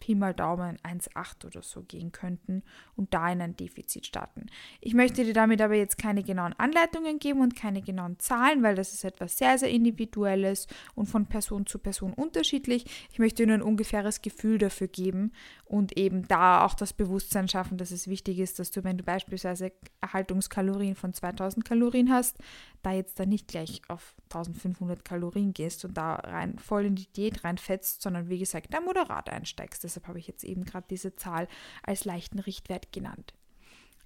Pi 0.01 0.15
mal 0.15 0.33
Daumen 0.33 0.77
1,8 0.79 1.45
oder 1.45 1.61
so 1.61 1.83
gehen 1.83 2.11
könnten 2.11 2.63
und 2.95 3.13
da 3.13 3.31
in 3.31 3.39
ein 3.39 3.55
Defizit 3.55 4.07
starten. 4.07 4.47
Ich 4.81 4.93
möchte 4.93 5.23
dir 5.23 5.33
damit 5.33 5.61
aber 5.61 5.75
jetzt 5.75 5.97
keine 5.97 6.23
genauen 6.23 6.53
Anleitungen 6.57 7.19
geben 7.19 7.39
und 7.39 7.55
keine 7.55 7.81
genauen 7.81 8.19
Zahlen, 8.19 8.63
weil 8.63 8.75
das 8.75 8.93
ist 8.93 9.05
etwas 9.05 9.37
sehr, 9.37 9.57
sehr 9.57 9.69
Individuelles 9.69 10.67
und 10.95 11.05
von 11.05 11.27
Person 11.27 11.65
zu 11.65 11.79
Person 11.79 12.13
unterschiedlich. 12.13 12.85
Ich 13.11 13.19
möchte 13.19 13.45
nur 13.45 13.55
ein 13.55 13.61
ungefähres 13.61 14.21
Gefühl 14.21 14.57
dafür 14.57 14.87
geben 14.87 15.31
und 15.65 15.97
eben 15.97 16.27
da 16.27 16.65
auch 16.65 16.73
das 16.73 16.93
Bewusstsein 16.93 17.47
schaffen, 17.47 17.77
dass 17.77 17.91
es 17.91 18.07
wichtig 18.07 18.39
ist, 18.39 18.59
dass 18.59 18.71
du, 18.71 18.83
wenn 18.83 18.97
du 18.97 19.03
beispielsweise 19.03 19.71
Erhaltungskalorien 20.01 20.95
von 20.95 21.13
2000 21.13 21.63
Kalorien 21.63 22.11
hast, 22.11 22.37
da 22.81 22.91
jetzt 22.91 23.19
dann 23.19 23.29
nicht 23.29 23.47
gleich 23.47 23.81
auf 23.87 24.15
1500 24.25 25.05
Kalorien 25.05 25.53
gehst 25.53 25.85
und 25.85 25.95
da 25.95 26.15
rein 26.15 26.57
voll 26.57 26.85
in 26.85 26.95
die 26.95 27.11
Diät 27.13 27.43
reinfetzt, 27.43 28.01
sondern 28.01 28.29
wie 28.29 28.39
gesagt, 28.39 28.73
da 28.73 28.81
moderat 28.81 29.29
einsteigst. 29.29 29.85
Deshalb 29.91 30.07
habe 30.07 30.19
ich 30.19 30.27
jetzt 30.27 30.43
eben 30.43 30.63
gerade 30.63 30.87
diese 30.89 31.15
Zahl 31.15 31.47
als 31.83 32.05
leichten 32.05 32.39
Richtwert 32.39 32.91
genannt. 32.91 33.33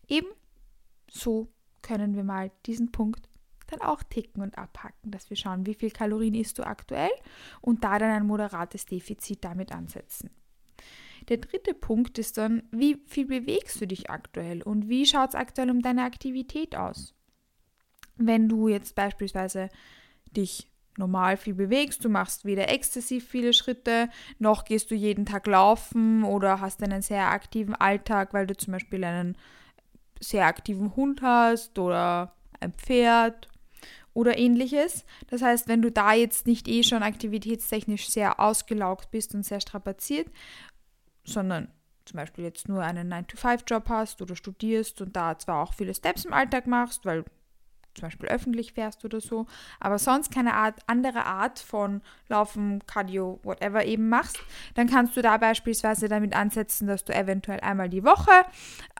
Eben 0.08 0.28
so 1.10 1.48
können 1.82 2.16
wir 2.16 2.24
mal 2.24 2.52
diesen 2.66 2.92
Punkt 2.92 3.30
dann 3.68 3.82
auch 3.82 4.04
ticken 4.04 4.42
und 4.42 4.58
abhacken, 4.58 5.12
dass 5.12 5.30
wir 5.30 5.38
schauen, 5.38 5.66
wie 5.66 5.74
viel 5.74 5.92
Kalorien 5.92 6.36
isst 6.36 6.60
du 6.60 6.64
aktuell 6.66 7.12
und 7.62 7.84
da 7.84 7.98
dann 8.00 8.12
ein 8.12 8.26
moderates 8.26 8.86
Defizit 8.86 9.44
damit 9.44 9.72
ansetzen. 9.72 10.30
Der 11.30 11.38
dritte 11.38 11.74
Punkt 11.74 12.20
ist 12.20 12.38
dann, 12.38 12.64
wie 12.72 13.02
viel 13.08 13.26
bewegst 13.26 13.82
du 13.82 13.88
dich 13.88 14.10
aktuell 14.10 14.62
und 14.62 14.90
wie 14.90 15.06
schaut 15.06 15.30
es 15.30 15.36
aktuell 15.36 15.72
um 15.72 15.82
deine 15.82 16.04
Aktivität 16.04 16.76
aus? 16.76 17.16
Wenn 18.18 18.48
du 18.48 18.68
jetzt 18.68 18.96
beispielsweise 18.96 19.70
dich 20.32 20.68
normal 20.98 21.38
viel 21.38 21.54
bewegst, 21.54 22.04
du 22.04 22.10
machst 22.10 22.46
weder 22.46 22.70
exzessiv 22.70 23.28
viele 23.28 23.54
Schritte, 23.54 24.10
noch 24.40 24.66
gehst 24.66 24.92
du 24.92 24.96
jeden 24.96 25.26
Tag 25.26 25.48
laufen 25.48 26.24
oder 26.24 26.62
hast 26.62 26.82
einen 26.84 27.02
sehr 27.02 27.30
aktiven 27.30 27.76
Alltag, 27.76 28.34
weil 28.34 28.48
du 28.48 28.56
zum 28.56 28.74
Beispiel 28.74 29.04
einen 29.04 29.38
sehr 30.20 30.46
aktiven 30.46 30.96
Hund 30.96 31.22
hast 31.22 31.78
oder 31.78 32.34
ein 32.60 32.74
Pferd 32.74 33.50
oder 34.14 34.38
ähnliches. 34.38 35.06
Das 35.28 35.42
heißt, 35.42 35.68
wenn 35.68 35.82
du 35.82 35.92
da 35.92 36.14
jetzt 36.14 36.48
nicht 36.48 36.68
eh 36.68 36.84
schon 36.84 37.04
aktivitätstechnisch 37.04 38.10
sehr 38.10 38.40
ausgelaugt 38.40 39.12
bist 39.12 39.36
und 39.36 39.44
sehr 39.44 39.60
strapaziert, 39.60 40.30
sondern 41.26 41.70
zum 42.06 42.18
Beispiel 42.18 42.44
jetzt 42.46 42.70
nur 42.70 42.82
einen 42.82 43.12
9-to-5-Job 43.12 43.90
hast 43.90 44.22
oder 44.22 44.36
studierst 44.36 45.02
und 45.02 45.16
da 45.16 45.38
zwar 45.38 45.64
auch 45.64 45.74
viele 45.74 45.94
Steps 45.94 46.26
im 46.26 46.34
Alltag 46.34 46.68
machst, 46.68 47.06
weil 47.06 47.26
zum 47.96 48.08
Beispiel 48.08 48.30
öffentlich 48.30 48.74
fährst 48.74 49.04
oder 49.06 49.22
so, 49.22 49.48
aber 49.80 49.98
sonst 49.98 50.32
keine 50.32 50.54
Art, 50.54 50.76
andere 50.88 51.26
Art 51.26 51.60
von 51.60 52.02
Laufen, 52.28 52.84
Cardio, 52.88 53.40
whatever 53.44 53.86
eben 53.86 54.10
machst, 54.10 54.40
dann 54.76 54.88
kannst 54.88 55.16
du 55.16 55.22
da 55.22 55.38
beispielsweise 55.38 56.08
damit 56.08 56.36
ansetzen, 56.36 56.88
dass 56.88 57.06
du 57.06 57.14
eventuell 57.14 57.60
einmal 57.62 57.90
die 57.90 58.04
Woche 58.04 58.32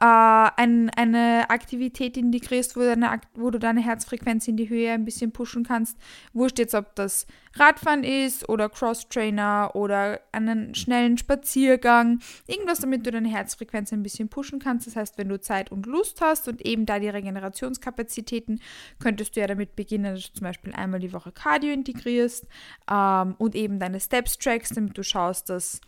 äh, 0.00 0.50
ein, 0.56 0.90
eine 0.90 1.46
Aktivität 1.48 2.16
integrierst, 2.16 2.76
wo, 2.76 2.80
deine, 2.80 3.20
wo 3.34 3.50
du 3.50 3.58
deine 3.58 3.80
Herzfrequenz 3.80 4.48
in 4.48 4.56
die 4.56 4.68
Höhe 4.68 4.92
ein 4.92 5.04
bisschen 5.04 5.32
pushen 5.32 5.64
kannst. 5.64 5.98
Wurscht 6.32 6.58
jetzt, 6.58 6.74
ob 6.74 6.94
das 6.94 7.26
Radfahren 7.58 8.04
ist 8.04 8.48
oder 8.48 8.68
Cross-Trainer 8.68 9.70
oder 9.74 10.20
einen 10.32 10.74
schnellen 10.74 11.18
Spaziergang, 11.18 12.20
irgendwas, 12.46 12.80
damit 12.80 13.06
du 13.06 13.10
deine 13.10 13.28
Herzfrequenz 13.28 13.92
ein 13.92 14.02
bisschen 14.02 14.28
pushen 14.28 14.58
kannst. 14.58 14.86
Das 14.86 14.96
heißt, 14.96 15.18
wenn 15.18 15.28
du 15.28 15.40
Zeit 15.40 15.72
und 15.72 15.86
Lust 15.86 16.20
hast 16.20 16.48
und 16.48 16.64
eben 16.66 16.86
da 16.86 16.98
die 16.98 17.08
Regenerationskapazitäten 17.08 18.60
könntest 18.98 19.36
du 19.36 19.40
ja 19.40 19.46
damit 19.46 19.76
beginnen, 19.76 20.14
dass 20.14 20.30
du 20.30 20.38
zum 20.38 20.44
Beispiel 20.44 20.72
einmal 20.72 21.00
die 21.00 21.12
Woche 21.12 21.32
Cardio 21.32 21.72
integrierst 21.72 22.46
ähm, 22.90 23.34
und 23.38 23.54
eben 23.54 23.78
deine 23.78 24.00
Steps 24.00 24.38
trackst, 24.38 24.76
damit 24.76 24.96
du 24.96 25.02
schaust, 25.02 25.48
dass 25.50 25.80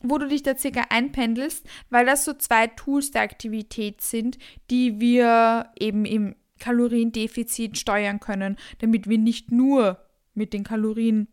wo 0.00 0.18
du 0.18 0.28
dich 0.28 0.42
da 0.42 0.56
circa 0.56 0.82
einpendelst, 0.90 1.66
weil 1.90 2.04
das 2.04 2.24
so 2.24 2.34
zwei 2.34 2.66
Tools 2.66 3.12
der 3.12 3.22
Aktivität 3.22 4.02
sind, 4.02 4.38
die 4.70 5.00
wir 5.00 5.70
eben 5.78 6.04
im 6.04 6.36
Kaloriendefizit 6.58 7.78
steuern 7.78 8.20
können, 8.20 8.56
damit 8.78 9.08
wir 9.08 9.18
nicht 9.18 9.52
nur 9.52 9.98
mit 10.34 10.52
den 10.52 10.64
Kalorien 10.64 11.28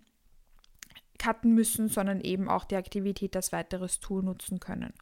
cutten 1.17 1.53
müssen, 1.53 1.87
sondern 1.87 2.21
eben 2.21 2.49
auch 2.49 2.65
die 2.65 2.75
Aktivität 2.75 3.35
als 3.35 3.51
weiteres 3.51 3.99
Tool 3.99 4.23
nutzen 4.23 4.59
können. 4.59 4.93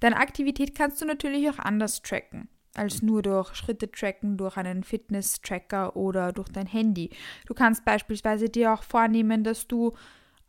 Deine 0.00 0.16
Aktivität 0.16 0.74
kannst 0.74 1.00
du 1.00 1.04
natürlich 1.04 1.48
auch 1.48 1.58
anders 1.58 2.02
tracken. 2.02 2.48
Als 2.74 3.02
nur 3.02 3.22
durch 3.22 3.54
Schritte 3.54 3.90
tracken, 3.90 4.36
durch 4.36 4.56
einen 4.56 4.84
Fitness-Tracker 4.84 5.96
oder 5.96 6.32
durch 6.32 6.48
dein 6.48 6.66
Handy. 6.66 7.10
Du 7.46 7.54
kannst 7.54 7.84
beispielsweise 7.84 8.48
dir 8.48 8.72
auch 8.72 8.82
vornehmen, 8.82 9.42
dass 9.44 9.66
du 9.66 9.92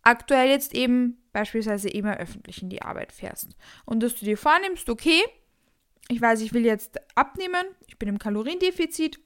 aktuell 0.04 0.50
jetzt 0.50 0.74
eben 0.75 1.18
beispielsweise 1.34 1.90
immer 1.90 2.18
öffentlich 2.18 2.62
in 2.62 2.70
die 2.70 2.82
Arbeit 2.82 3.12
fährst 3.12 3.56
und 3.86 4.01
dass 4.04 4.16
du 4.16 4.25
dir 4.25 4.38
vornimmst, 4.38 4.90
okay, 4.90 5.22
ich 6.10 6.22
weiß, 6.22 6.42
ich 6.42 6.54
will 6.54 6.66
jetzt 6.66 7.00
abnehmen, 7.16 7.66
ich 7.88 7.98
bin 7.98 8.10
im 8.10 8.20
Kaloriendefizit, 8.20 9.20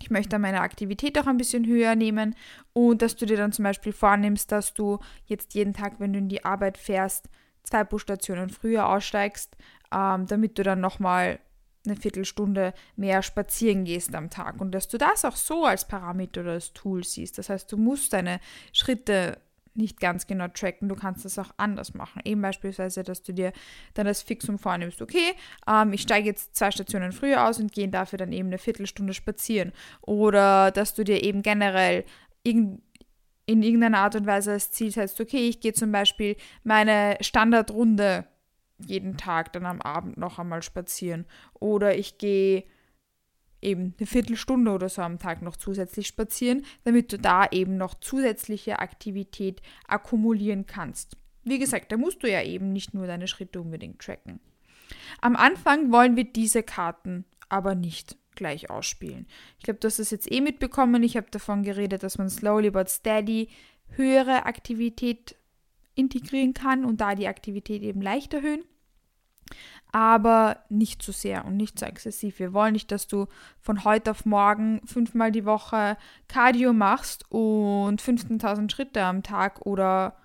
ich 0.00 0.10
möchte 0.10 0.38
meine 0.38 0.60
Aktivität 0.60 1.18
auch 1.18 1.26
ein 1.26 1.36
bisschen 1.36 1.66
höher 1.66 1.96
nehmen 1.96 2.36
und 2.72 3.02
dass 3.02 3.16
du 3.16 3.26
dir 3.26 3.36
dann 3.36 3.52
zum 3.52 3.64
Beispiel 3.64 3.92
vornimmst, 3.92 4.50
dass 4.52 4.74
du 4.74 5.00
jetzt 5.26 5.54
jeden 5.54 5.74
Tag, 5.74 5.98
wenn 5.98 6.12
du 6.12 6.20
in 6.20 6.28
die 6.28 6.44
Arbeit 6.44 6.78
fährst, 6.78 7.28
zwei 7.64 7.84
Busstationen 7.84 8.48
früher 8.48 8.88
aussteigst, 8.88 9.56
ähm, 9.92 10.26
damit 10.26 10.58
du 10.58 10.62
dann 10.62 10.80
nochmal 10.80 11.40
eine 11.88 12.00
Viertelstunde 12.00 12.74
mehr 12.96 13.22
spazieren 13.22 13.84
gehst 13.84 14.14
am 14.14 14.30
Tag 14.30 14.60
und 14.60 14.72
dass 14.72 14.88
du 14.88 14.98
das 14.98 15.24
auch 15.24 15.36
so 15.36 15.64
als 15.64 15.86
Parameter 15.86 16.42
oder 16.42 16.52
als 16.52 16.72
Tool 16.72 17.04
siehst. 17.04 17.38
Das 17.38 17.48
heißt, 17.48 17.70
du 17.70 17.76
musst 17.76 18.12
deine 18.12 18.40
Schritte 18.72 19.38
nicht 19.78 20.00
ganz 20.00 20.26
genau 20.26 20.48
tracken. 20.48 20.88
Du 20.88 20.96
kannst 20.96 21.24
das 21.24 21.38
auch 21.38 21.50
anders 21.56 21.94
machen. 21.94 22.20
Eben 22.24 22.42
beispielsweise, 22.42 23.02
dass 23.04 23.22
du 23.22 23.32
dir 23.32 23.52
dann 23.94 24.06
das 24.06 24.22
Fixum 24.22 24.58
vornimmst. 24.58 25.00
Okay, 25.00 25.34
ähm, 25.66 25.92
ich 25.92 26.02
steige 26.02 26.26
jetzt 26.26 26.56
zwei 26.56 26.70
Stationen 26.70 27.12
früher 27.12 27.48
aus 27.48 27.58
und 27.58 27.72
gehe 27.72 27.88
dafür 27.88 28.18
dann 28.18 28.32
eben 28.32 28.48
eine 28.48 28.58
Viertelstunde 28.58 29.14
spazieren. 29.14 29.72
Oder 30.02 30.70
dass 30.72 30.94
du 30.94 31.04
dir 31.04 31.22
eben 31.22 31.42
generell 31.42 32.04
in, 32.42 32.82
in 33.46 33.62
irgendeiner 33.62 33.98
Art 33.98 34.16
und 34.16 34.26
Weise 34.26 34.52
das 34.52 34.72
Ziel 34.72 34.90
setzt. 34.90 35.20
Okay, 35.20 35.48
ich 35.48 35.60
gehe 35.60 35.72
zum 35.72 35.92
Beispiel 35.92 36.36
meine 36.64 37.16
Standardrunde 37.20 38.26
jeden 38.78 39.16
Tag 39.16 39.52
dann 39.52 39.66
am 39.66 39.80
Abend 39.80 40.16
noch 40.16 40.38
einmal 40.38 40.62
spazieren. 40.62 41.26
Oder 41.54 41.96
ich 41.96 42.18
gehe 42.18 42.64
eben 43.60 43.94
eine 43.98 44.06
Viertelstunde 44.06 44.70
oder 44.70 44.88
so 44.88 45.02
am 45.02 45.18
Tag 45.18 45.42
noch 45.42 45.56
zusätzlich 45.56 46.06
spazieren, 46.06 46.64
damit 46.84 47.12
du 47.12 47.18
da 47.18 47.46
eben 47.50 47.76
noch 47.76 47.94
zusätzliche 47.94 48.78
Aktivität 48.78 49.60
akkumulieren 49.86 50.66
kannst. 50.66 51.16
Wie 51.44 51.58
gesagt, 51.58 51.90
da 51.92 51.96
musst 51.96 52.22
du 52.22 52.30
ja 52.30 52.42
eben 52.42 52.72
nicht 52.72 52.94
nur 52.94 53.06
deine 53.06 53.26
Schritte 53.26 53.60
unbedingt 53.60 54.00
tracken. 54.00 54.40
Am 55.20 55.36
Anfang 55.36 55.90
wollen 55.92 56.16
wir 56.16 56.24
diese 56.24 56.62
Karten 56.62 57.24
aber 57.48 57.74
nicht 57.74 58.16
gleich 58.34 58.70
ausspielen. 58.70 59.26
Ich 59.58 59.64
glaube, 59.64 59.80
du 59.80 59.86
hast 59.86 59.98
es 59.98 60.10
jetzt 60.10 60.30
eh 60.30 60.40
mitbekommen. 60.40 61.02
Ich 61.02 61.16
habe 61.16 61.26
davon 61.30 61.62
geredet, 61.62 62.02
dass 62.02 62.18
man 62.18 62.30
slowly 62.30 62.70
but 62.70 62.88
steady 62.88 63.48
höhere 63.88 64.46
Aktivität 64.46 65.34
integrieren 65.98 66.54
kann 66.54 66.84
und 66.84 67.00
da 67.00 67.14
die 67.14 67.28
Aktivität 67.28 67.82
eben 67.82 68.00
leicht 68.00 68.32
erhöhen 68.32 68.62
aber 69.92 70.64
nicht 70.68 71.02
zu 71.02 71.12
sehr 71.12 71.44
und 71.44 71.56
nicht 71.56 71.78
zu 71.78 71.86
exzessiv. 71.86 72.38
Wir 72.38 72.52
wollen 72.52 72.72
nicht, 72.72 72.92
dass 72.92 73.06
du 73.06 73.26
von 73.60 73.84
heute 73.84 74.10
auf 74.10 74.26
morgen 74.26 74.80
fünfmal 74.84 75.32
die 75.32 75.44
Woche 75.44 75.96
Cardio 76.28 76.72
machst 76.72 77.24
und 77.30 78.02
15.000 78.02 78.70
Schritte 78.70 79.02
am 79.02 79.22
Tag 79.22 79.64
oder 79.64 80.16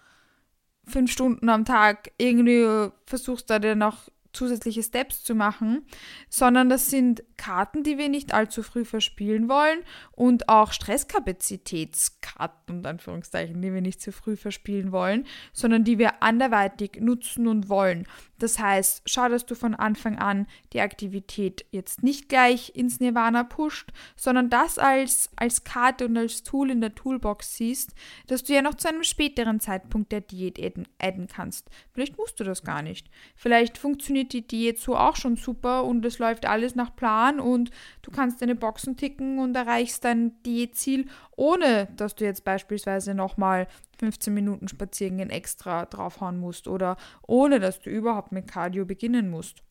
fünf 0.85 1.11
Stunden 1.11 1.47
am 1.47 1.63
Tag 1.63 2.11
irgendwie 2.17 2.91
versuchst 3.05 3.49
da 3.49 3.59
dir 3.59 3.75
noch 3.75 4.09
zusätzliche 4.33 4.83
Steps 4.83 5.23
zu 5.23 5.35
machen, 5.35 5.85
sondern 6.27 6.67
das 6.67 6.89
sind 6.89 7.23
Karten, 7.43 7.83
die 7.83 7.97
wir 7.97 8.07
nicht 8.07 8.33
allzu 8.33 8.63
früh 8.63 8.85
verspielen 8.85 9.49
wollen 9.49 9.79
und 10.13 10.47
auch 10.47 10.71
Stresskapazitätskarten, 10.71 12.77
und 12.77 12.87
Anführungszeichen, 12.87 13.61
die 13.61 13.73
wir 13.73 13.81
nicht 13.81 14.01
zu 14.01 14.13
früh 14.13 14.37
verspielen 14.37 14.93
wollen, 14.93 15.25
sondern 15.51 15.83
die 15.83 15.97
wir 15.97 16.23
anderweitig 16.23 17.01
nutzen 17.01 17.49
und 17.49 17.67
wollen. 17.67 18.07
Das 18.39 18.59
heißt, 18.59 19.03
schau, 19.05 19.29
dass 19.29 19.45
du 19.45 19.55
von 19.55 19.75
Anfang 19.75 20.19
an 20.19 20.47
die 20.71 20.81
Aktivität 20.81 21.65
jetzt 21.71 22.01
nicht 22.01 22.29
gleich 22.29 22.75
ins 22.75 22.99
Nirvana 22.99 23.43
pusht, 23.43 23.91
sondern 24.15 24.49
das 24.49 24.77
als, 24.77 25.29
als 25.35 25.65
Karte 25.65 26.05
und 26.05 26.17
als 26.17 26.43
Tool 26.43 26.71
in 26.71 26.81
der 26.81 26.95
Toolbox 26.95 27.57
siehst, 27.57 27.93
dass 28.27 28.43
du 28.43 28.53
ja 28.53 28.61
noch 28.61 28.75
zu 28.75 28.87
einem 28.87 29.03
späteren 29.03 29.59
Zeitpunkt 29.59 30.11
der 30.11 30.21
Diät 30.21 30.59
adden, 30.59 30.87
adden 30.99 31.27
kannst. 31.27 31.69
Vielleicht 31.93 32.17
musst 32.17 32.39
du 32.39 32.43
das 32.43 32.63
gar 32.63 32.81
nicht. 32.81 33.09
Vielleicht 33.35 33.77
funktioniert 33.77 34.33
die 34.33 34.47
Diät 34.47 34.79
so 34.79 34.97
auch 34.97 35.15
schon 35.15 35.35
super 35.35 35.83
und 35.83 36.03
es 36.05 36.19
läuft 36.19 36.45
alles 36.45 36.75
nach 36.75 36.95
Plan 36.95 37.32
und 37.39 37.71
du 38.01 38.11
kannst 38.11 38.41
deine 38.41 38.55
Boxen 38.55 38.97
ticken 38.97 39.39
und 39.39 39.55
erreichst 39.55 40.03
dein 40.03 40.41
Diätziel, 40.43 41.07
ohne 41.35 41.87
dass 41.95 42.15
du 42.15 42.25
jetzt 42.25 42.43
beispielsweise 42.43 43.13
nochmal 43.13 43.67
15 43.99 44.33
Minuten 44.33 44.67
Spazierengehen 44.67 45.29
extra 45.29 45.85
draufhauen 45.85 46.39
musst 46.39 46.67
oder 46.67 46.97
ohne 47.27 47.59
dass 47.59 47.79
du 47.79 47.89
überhaupt 47.89 48.31
mit 48.31 48.47
Cardio 48.47 48.85
beginnen 48.85 49.29
musst. 49.29 49.63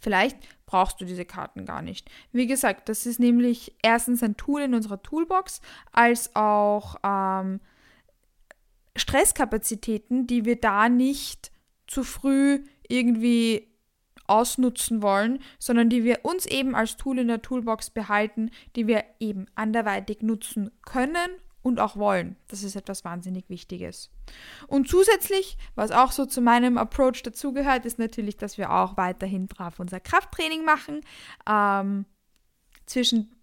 Vielleicht 0.00 0.36
brauchst 0.66 1.00
du 1.00 1.04
diese 1.04 1.24
Karten 1.24 1.64
gar 1.64 1.82
nicht. 1.82 2.10
Wie 2.32 2.46
gesagt, 2.46 2.88
das 2.88 3.06
ist 3.06 3.18
nämlich 3.18 3.74
erstens 3.82 4.22
ein 4.22 4.36
Tool 4.36 4.62
in 4.62 4.74
unserer 4.74 5.02
Toolbox, 5.02 5.60
als 5.92 6.34
auch 6.36 6.96
ähm, 7.02 7.60
Stresskapazitäten, 8.94 10.26
die 10.26 10.44
wir 10.44 10.60
da 10.60 10.88
nicht 10.88 11.50
zu 11.86 12.02
früh 12.02 12.64
irgendwie 12.88 13.68
ausnutzen 14.28 15.02
wollen, 15.02 15.40
sondern 15.58 15.88
die 15.88 16.04
wir 16.04 16.20
uns 16.22 16.46
eben 16.46 16.74
als 16.74 16.96
Tool 16.96 17.18
in 17.18 17.28
der 17.28 17.42
Toolbox 17.42 17.90
behalten, 17.90 18.50
die 18.74 18.86
wir 18.86 19.04
eben 19.20 19.46
anderweitig 19.54 20.22
nutzen 20.22 20.70
können 20.82 21.30
und 21.62 21.80
auch 21.80 21.96
wollen. 21.96 22.36
Das 22.48 22.62
ist 22.62 22.76
etwas 22.76 23.04
wahnsinnig 23.04 23.48
Wichtiges. 23.48 24.10
Und 24.68 24.88
zusätzlich, 24.88 25.58
was 25.74 25.90
auch 25.90 26.12
so 26.12 26.24
zu 26.24 26.40
meinem 26.40 26.78
Approach 26.78 27.22
dazugehört, 27.24 27.84
ist 27.84 27.98
natürlich, 27.98 28.36
dass 28.36 28.56
wir 28.56 28.72
auch 28.72 28.96
weiterhin 28.96 29.48
brav 29.48 29.80
unser 29.80 29.98
Krafttraining 29.98 30.64
machen. 30.64 31.00
Ähm, 31.48 32.06
zwischen 32.86 33.34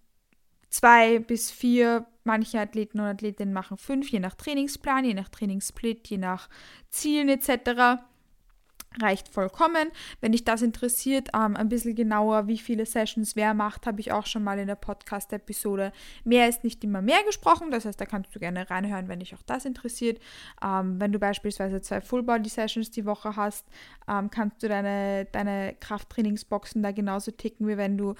zwei 0.69 1.19
bis 1.19 1.51
vier, 1.51 2.05
manche 2.23 2.59
Athleten 2.59 3.01
und 3.01 3.05
Athletinnen 3.05 3.53
machen 3.53 3.77
fünf, 3.77 4.09
je 4.09 4.19
nach 4.19 4.35
Trainingsplan, 4.35 5.03
je 5.03 5.13
nach 5.13 5.29
Trainingssplit, 5.29 6.07
je 6.07 6.17
nach 6.17 6.49
Zielen 6.89 7.27
etc 7.27 7.99
reicht 9.01 9.29
vollkommen. 9.29 9.91
Wenn 10.21 10.31
dich 10.31 10.43
das 10.43 10.61
interessiert, 10.61 11.29
ähm, 11.33 11.55
ein 11.55 11.69
bisschen 11.69 11.95
genauer, 11.95 12.47
wie 12.47 12.57
viele 12.57 12.85
Sessions 12.85 13.35
wer 13.35 13.53
macht, 13.53 13.85
habe 13.87 13.99
ich 13.99 14.11
auch 14.11 14.25
schon 14.25 14.43
mal 14.43 14.59
in 14.59 14.67
der 14.67 14.75
Podcast-Episode. 14.75 15.91
Mehr 16.23 16.49
ist 16.49 16.63
nicht 16.63 16.83
immer 16.83 17.01
mehr 17.01 17.23
gesprochen, 17.23 17.71
das 17.71 17.85
heißt, 17.85 17.99
da 17.99 18.05
kannst 18.05 18.35
du 18.35 18.39
gerne 18.39 18.69
reinhören, 18.69 19.07
wenn 19.07 19.19
dich 19.19 19.33
auch 19.35 19.43
das 19.45 19.65
interessiert. 19.65 20.19
Ähm, 20.63 20.99
wenn 20.99 21.11
du 21.11 21.19
beispielsweise 21.19 21.81
zwei 21.81 22.01
Full-Body-Sessions 22.01 22.91
die 22.91 23.05
Woche 23.05 23.35
hast, 23.35 23.65
ähm, 24.07 24.29
kannst 24.29 24.61
du 24.63 24.67
deine, 24.67 25.25
deine 25.31 25.75
Krafttrainingsboxen 25.79 26.83
da 26.83 26.91
genauso 26.91 27.31
ticken, 27.31 27.67
wie 27.67 27.77
wenn 27.77 27.97
du 27.97 28.15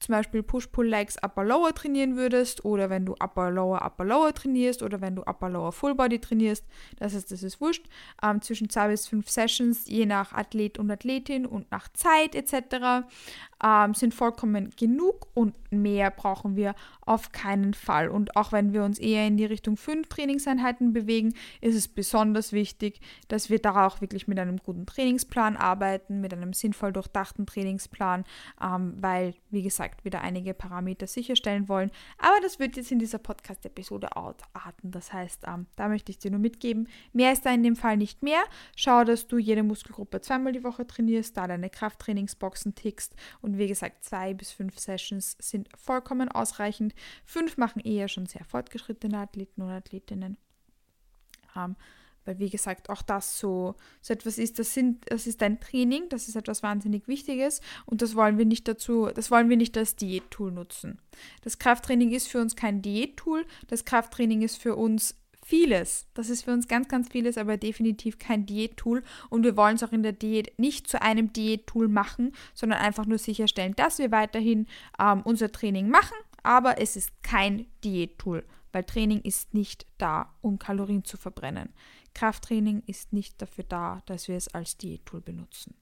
zum 0.00 0.14
Beispiel 0.14 0.42
Push-Pull-Legs 0.42 1.18
Upper-Lower 1.22 1.74
trainieren 1.74 2.16
würdest 2.16 2.64
oder 2.64 2.90
wenn 2.90 3.06
du 3.06 3.12
Upper-Lower 3.12 3.84
Upper-Lower 3.84 4.34
trainierst 4.34 4.82
oder 4.82 5.00
wenn 5.00 5.16
du 5.16 5.22
Upper-Lower 5.22 5.72
Full-Body 5.72 6.18
trainierst, 6.18 6.64
das 6.98 7.14
heißt, 7.14 7.30
das 7.30 7.42
ist 7.42 7.60
wurscht, 7.60 7.86
ähm, 8.22 8.42
zwischen 8.42 8.68
zwei 8.70 8.88
bis 8.88 9.06
fünf 9.06 9.28
Sessions, 9.28 9.86
je 9.86 10.06
nach 10.06 10.32
Athlet 10.32 10.78
und 10.78 10.90
Athletin 10.90 11.46
und 11.46 11.70
nach 11.70 11.88
Zeit 11.92 12.34
etc 12.34 13.04
ähm, 13.64 13.94
sind 13.94 14.14
vollkommen 14.14 14.70
genug 14.76 15.28
und 15.34 15.54
mehr 15.70 16.10
brauchen 16.10 16.56
wir 16.56 16.74
auf 17.02 17.32
keinen 17.32 17.74
Fall. 17.74 18.08
Und 18.08 18.36
auch 18.36 18.52
wenn 18.52 18.72
wir 18.72 18.84
uns 18.84 18.98
eher 18.98 19.26
in 19.26 19.36
die 19.36 19.44
Richtung 19.44 19.76
fünf 19.76 20.08
Trainingseinheiten 20.08 20.92
bewegen, 20.92 21.34
ist 21.60 21.76
es 21.76 21.88
besonders 21.88 22.52
wichtig, 22.52 23.00
dass 23.28 23.50
wir 23.50 23.58
da 23.58 23.86
auch 23.86 24.00
wirklich 24.00 24.28
mit 24.28 24.38
einem 24.38 24.58
guten 24.58 24.86
Trainingsplan 24.86 25.56
arbeiten, 25.56 26.20
mit 26.20 26.32
einem 26.32 26.52
sinnvoll 26.52 26.92
durchdachten 26.92 27.46
Trainingsplan, 27.46 28.24
ähm, 28.62 28.94
weil, 28.98 29.34
wie 29.50 29.62
gesagt, 29.62 30.04
wir 30.04 30.10
da 30.10 30.20
einige 30.20 30.54
Parameter 30.54 31.06
sicherstellen 31.06 31.68
wollen. 31.68 31.90
Aber 32.18 32.40
das 32.42 32.58
wird 32.58 32.76
jetzt 32.76 32.92
in 32.92 32.98
dieser 32.98 33.18
Podcast-Episode 33.18 34.16
arten. 34.16 34.90
Das 34.90 35.12
heißt, 35.12 35.44
ähm, 35.46 35.66
da 35.76 35.88
möchte 35.88 36.10
ich 36.10 36.18
dir 36.18 36.30
nur 36.30 36.40
mitgeben, 36.40 36.88
mehr 37.12 37.32
ist 37.32 37.46
da 37.46 37.52
in 37.52 37.62
dem 37.62 37.76
Fall 37.76 37.96
nicht 37.96 38.22
mehr. 38.22 38.42
Schau, 38.76 39.04
dass 39.04 39.26
du 39.26 39.38
jede 39.38 39.62
Muskelgruppe 39.62 40.20
zweimal 40.20 40.52
die 40.52 40.64
Woche 40.64 40.86
trainierst, 40.86 41.36
da 41.36 41.46
deine 41.46 41.70
Krafttrainingsboxen 41.70 42.74
tickst 42.74 43.14
und 43.40 43.49
und 43.50 43.58
wie 43.58 43.66
gesagt, 43.66 44.04
zwei 44.04 44.32
bis 44.32 44.52
fünf 44.52 44.78
Sessions 44.78 45.36
sind 45.40 45.68
vollkommen 45.76 46.28
ausreichend. 46.28 46.94
Fünf 47.24 47.56
machen 47.56 47.80
eher 47.80 48.06
schon 48.06 48.26
sehr 48.26 48.44
fortgeschrittene 48.44 49.18
Athleten 49.18 49.62
und 49.62 49.70
Athletinnen. 49.70 50.36
Ähm, 51.56 51.74
weil, 52.24 52.38
wie 52.38 52.48
gesagt, 52.48 52.90
auch 52.90 53.02
das 53.02 53.40
so, 53.40 53.74
so 54.00 54.14
etwas 54.14 54.38
ist, 54.38 54.60
das, 54.60 54.72
sind, 54.72 55.04
das 55.10 55.26
ist 55.26 55.42
ein 55.42 55.58
Training, 55.58 56.08
das 56.10 56.28
ist 56.28 56.36
etwas 56.36 56.62
wahnsinnig 56.62 57.08
Wichtiges 57.08 57.60
und 57.86 58.02
das 58.02 58.14
wollen 58.14 58.38
wir 58.38 58.44
nicht 58.44 58.68
dazu, 58.68 59.08
das 59.12 59.32
wollen 59.32 59.48
wir 59.48 59.56
nicht 59.56 59.76
als 59.76 59.96
Diät-Tool 59.96 60.52
nutzen. 60.52 61.00
Das 61.42 61.58
Krafttraining 61.58 62.12
ist 62.12 62.28
für 62.28 62.40
uns 62.40 62.54
kein 62.54 62.82
Diät-Tool, 62.82 63.44
das 63.66 63.84
Krafttraining 63.84 64.42
ist 64.42 64.58
für 64.58 64.76
uns 64.76 65.19
vieles. 65.50 66.06
Das 66.14 66.30
ist 66.30 66.44
für 66.44 66.52
uns 66.52 66.68
ganz, 66.68 66.88
ganz 66.88 67.08
vieles, 67.08 67.36
aber 67.36 67.56
definitiv 67.56 68.18
kein 68.18 68.46
Diät-Tool. 68.46 69.02
Und 69.28 69.42
wir 69.42 69.56
wollen 69.56 69.74
es 69.74 69.82
auch 69.82 69.92
in 69.92 70.04
der 70.04 70.12
Diät 70.12 70.56
nicht 70.58 70.86
zu 70.86 71.02
einem 71.02 71.32
Diät-Tool 71.32 71.88
machen, 71.88 72.32
sondern 72.54 72.78
einfach 72.78 73.04
nur 73.04 73.18
sicherstellen, 73.18 73.74
dass 73.74 73.98
wir 73.98 74.12
weiterhin 74.12 74.66
ähm, 74.98 75.22
unser 75.24 75.50
Training 75.50 75.90
machen, 75.90 76.16
aber 76.44 76.80
es 76.80 76.96
ist 76.96 77.10
kein 77.22 77.66
Diät-Tool, 77.82 78.44
weil 78.72 78.84
Training 78.84 79.20
ist 79.22 79.52
nicht 79.52 79.86
da, 79.98 80.32
um 80.40 80.58
Kalorien 80.58 81.04
zu 81.04 81.16
verbrennen. 81.16 81.70
Krafttraining 82.14 82.84
ist 82.86 83.12
nicht 83.12 83.42
dafür 83.42 83.64
da, 83.64 84.02
dass 84.06 84.28
wir 84.28 84.36
es 84.36 84.48
als 84.48 84.76
Diät-Tool 84.76 85.20
benutzen. 85.20 85.74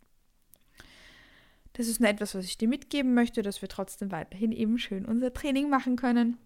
Das 1.74 1.86
ist 1.86 2.00
nur 2.00 2.08
etwas, 2.08 2.34
was 2.34 2.46
ich 2.46 2.56
dir 2.56 2.68
mitgeben 2.68 3.12
möchte, 3.12 3.42
dass 3.42 3.60
wir 3.60 3.68
trotzdem 3.68 4.10
weiterhin 4.10 4.50
eben 4.50 4.78
schön 4.78 5.04
unser 5.04 5.32
Training 5.32 5.68
machen 5.68 5.96
können 5.96 6.38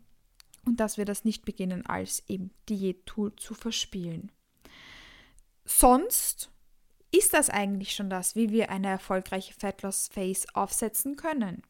und 0.64 0.81
dass 0.81 0.97
wir 0.97 1.04
das 1.04 1.25
nicht 1.25 1.45
beginnen, 1.45 1.87
als 1.87 2.23
eben 2.28 2.50
Diät-Tool 2.69 3.35
zu 3.37 3.54
verspielen. 3.54 4.31
Sonst 5.64 6.50
ist 7.11 7.35
das 7.35 7.50
eigentlich 7.50 7.95
schon 7.95 8.11
das, 8.11 8.35
wie 8.35 8.50
wir 8.50 8.71
eine 8.71 8.88
erfolgreiche 8.88 9.54
Fat 9.54 9.83
Loss 9.83 10.09
Phase 10.09 10.47
aufsetzen 10.54 11.16
können. 11.16 11.62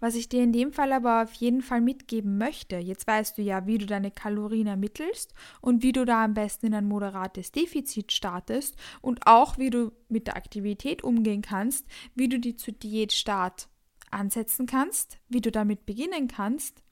Was 0.00 0.16
ich 0.16 0.28
dir 0.28 0.42
in 0.42 0.52
dem 0.52 0.72
Fall 0.72 0.92
aber 0.92 1.22
auf 1.22 1.32
jeden 1.34 1.62
Fall 1.62 1.80
mitgeben 1.80 2.36
möchte, 2.36 2.76
jetzt 2.76 3.06
weißt 3.06 3.38
du 3.38 3.42
ja, 3.42 3.66
wie 3.66 3.78
du 3.78 3.86
deine 3.86 4.10
Kalorien 4.10 4.66
ermittelst 4.66 5.32
und 5.60 5.82
wie 5.82 5.92
du 5.92 6.04
da 6.04 6.24
am 6.24 6.34
besten 6.34 6.66
in 6.66 6.74
ein 6.74 6.86
moderates 6.86 7.52
Defizit 7.52 8.12
startest 8.12 8.76
und 9.00 9.26
auch 9.26 9.56
wie 9.56 9.70
du 9.70 9.92
mit 10.08 10.26
der 10.26 10.36
Aktivität 10.36 11.04
umgehen 11.04 11.42
kannst, 11.42 11.86
wie 12.14 12.28
du 12.28 12.38
die 12.38 12.56
zu 12.56 12.72
Diätstart 12.72 13.68
ansetzen 14.10 14.66
kannst, 14.66 15.18
wie 15.28 15.40
du 15.40 15.50
damit 15.50 15.86
beginnen 15.86 16.28
kannst. 16.28 16.82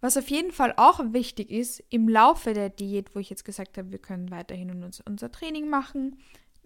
Was 0.00 0.16
auf 0.16 0.28
jeden 0.28 0.52
Fall 0.52 0.74
auch 0.76 1.00
wichtig 1.12 1.50
ist, 1.50 1.82
im 1.90 2.08
Laufe 2.08 2.52
der 2.52 2.68
Diät, 2.68 3.14
wo 3.14 3.18
ich 3.18 3.30
jetzt 3.30 3.44
gesagt 3.44 3.78
habe, 3.78 3.92
wir 3.92 3.98
können 3.98 4.30
weiterhin 4.30 4.84
unser 5.04 5.32
Training 5.32 5.68
machen, 5.68 6.18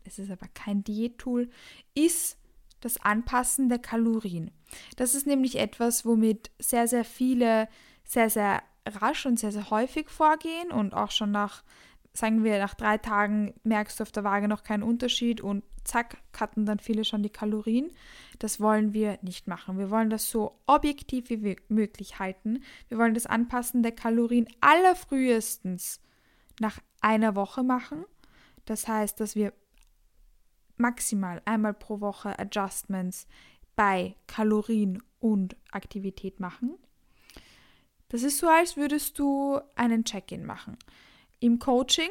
es 0.04 0.18
ist 0.18 0.30
aber 0.30 0.48
kein 0.52 0.82
Diättool, 0.82 1.50
ist 1.94 2.38
das 2.80 2.98
Anpassen 3.04 3.68
der 3.68 3.78
Kalorien. 3.78 4.50
Das 4.96 5.14
ist 5.14 5.26
nämlich 5.26 5.56
etwas, 5.56 6.04
womit 6.04 6.50
sehr, 6.58 6.88
sehr 6.88 7.04
viele 7.04 7.68
sehr, 8.10 8.28
sehr 8.28 8.62
rasch 8.86 9.24
und 9.26 9.38
sehr, 9.38 9.52
sehr 9.52 9.70
häufig 9.70 10.10
vorgehen 10.10 10.72
und 10.72 10.94
auch 10.94 11.12
schon 11.12 11.30
nach, 11.30 11.62
sagen 12.20 12.44
wir, 12.44 12.58
nach 12.58 12.74
drei 12.74 12.98
Tagen 12.98 13.54
merkst 13.64 13.98
du 13.98 14.02
auf 14.02 14.12
der 14.12 14.24
Waage 14.24 14.46
noch 14.46 14.62
keinen 14.62 14.82
Unterschied 14.82 15.40
und 15.40 15.64
zack, 15.84 16.18
cutten 16.32 16.66
dann 16.66 16.78
viele 16.78 17.04
schon 17.04 17.22
die 17.22 17.30
Kalorien. 17.30 17.90
Das 18.38 18.60
wollen 18.60 18.92
wir 18.92 19.18
nicht 19.22 19.48
machen. 19.48 19.78
Wir 19.78 19.90
wollen 19.90 20.10
das 20.10 20.30
so 20.30 20.60
objektiv 20.66 21.30
wie 21.30 21.56
möglich 21.68 22.18
halten. 22.18 22.62
Wir 22.88 22.98
wollen 22.98 23.14
das 23.14 23.26
Anpassen 23.26 23.82
der 23.82 23.92
Kalorien 23.92 24.46
allerfrühestens 24.60 26.00
nach 26.60 26.78
einer 27.00 27.34
Woche 27.34 27.62
machen. 27.62 28.04
Das 28.66 28.86
heißt, 28.86 29.18
dass 29.18 29.34
wir 29.34 29.52
maximal 30.76 31.42
einmal 31.44 31.74
pro 31.74 32.00
Woche 32.00 32.38
Adjustments 32.38 33.26
bei 33.76 34.14
Kalorien 34.26 35.02
und 35.18 35.56
Aktivität 35.70 36.38
machen. 36.38 36.76
Das 38.08 38.22
ist 38.22 38.38
so, 38.38 38.48
als 38.48 38.76
würdest 38.76 39.18
du 39.18 39.60
einen 39.74 40.04
Check-in 40.04 40.44
machen. 40.44 40.76
Im 41.40 41.58
Coaching 41.58 42.10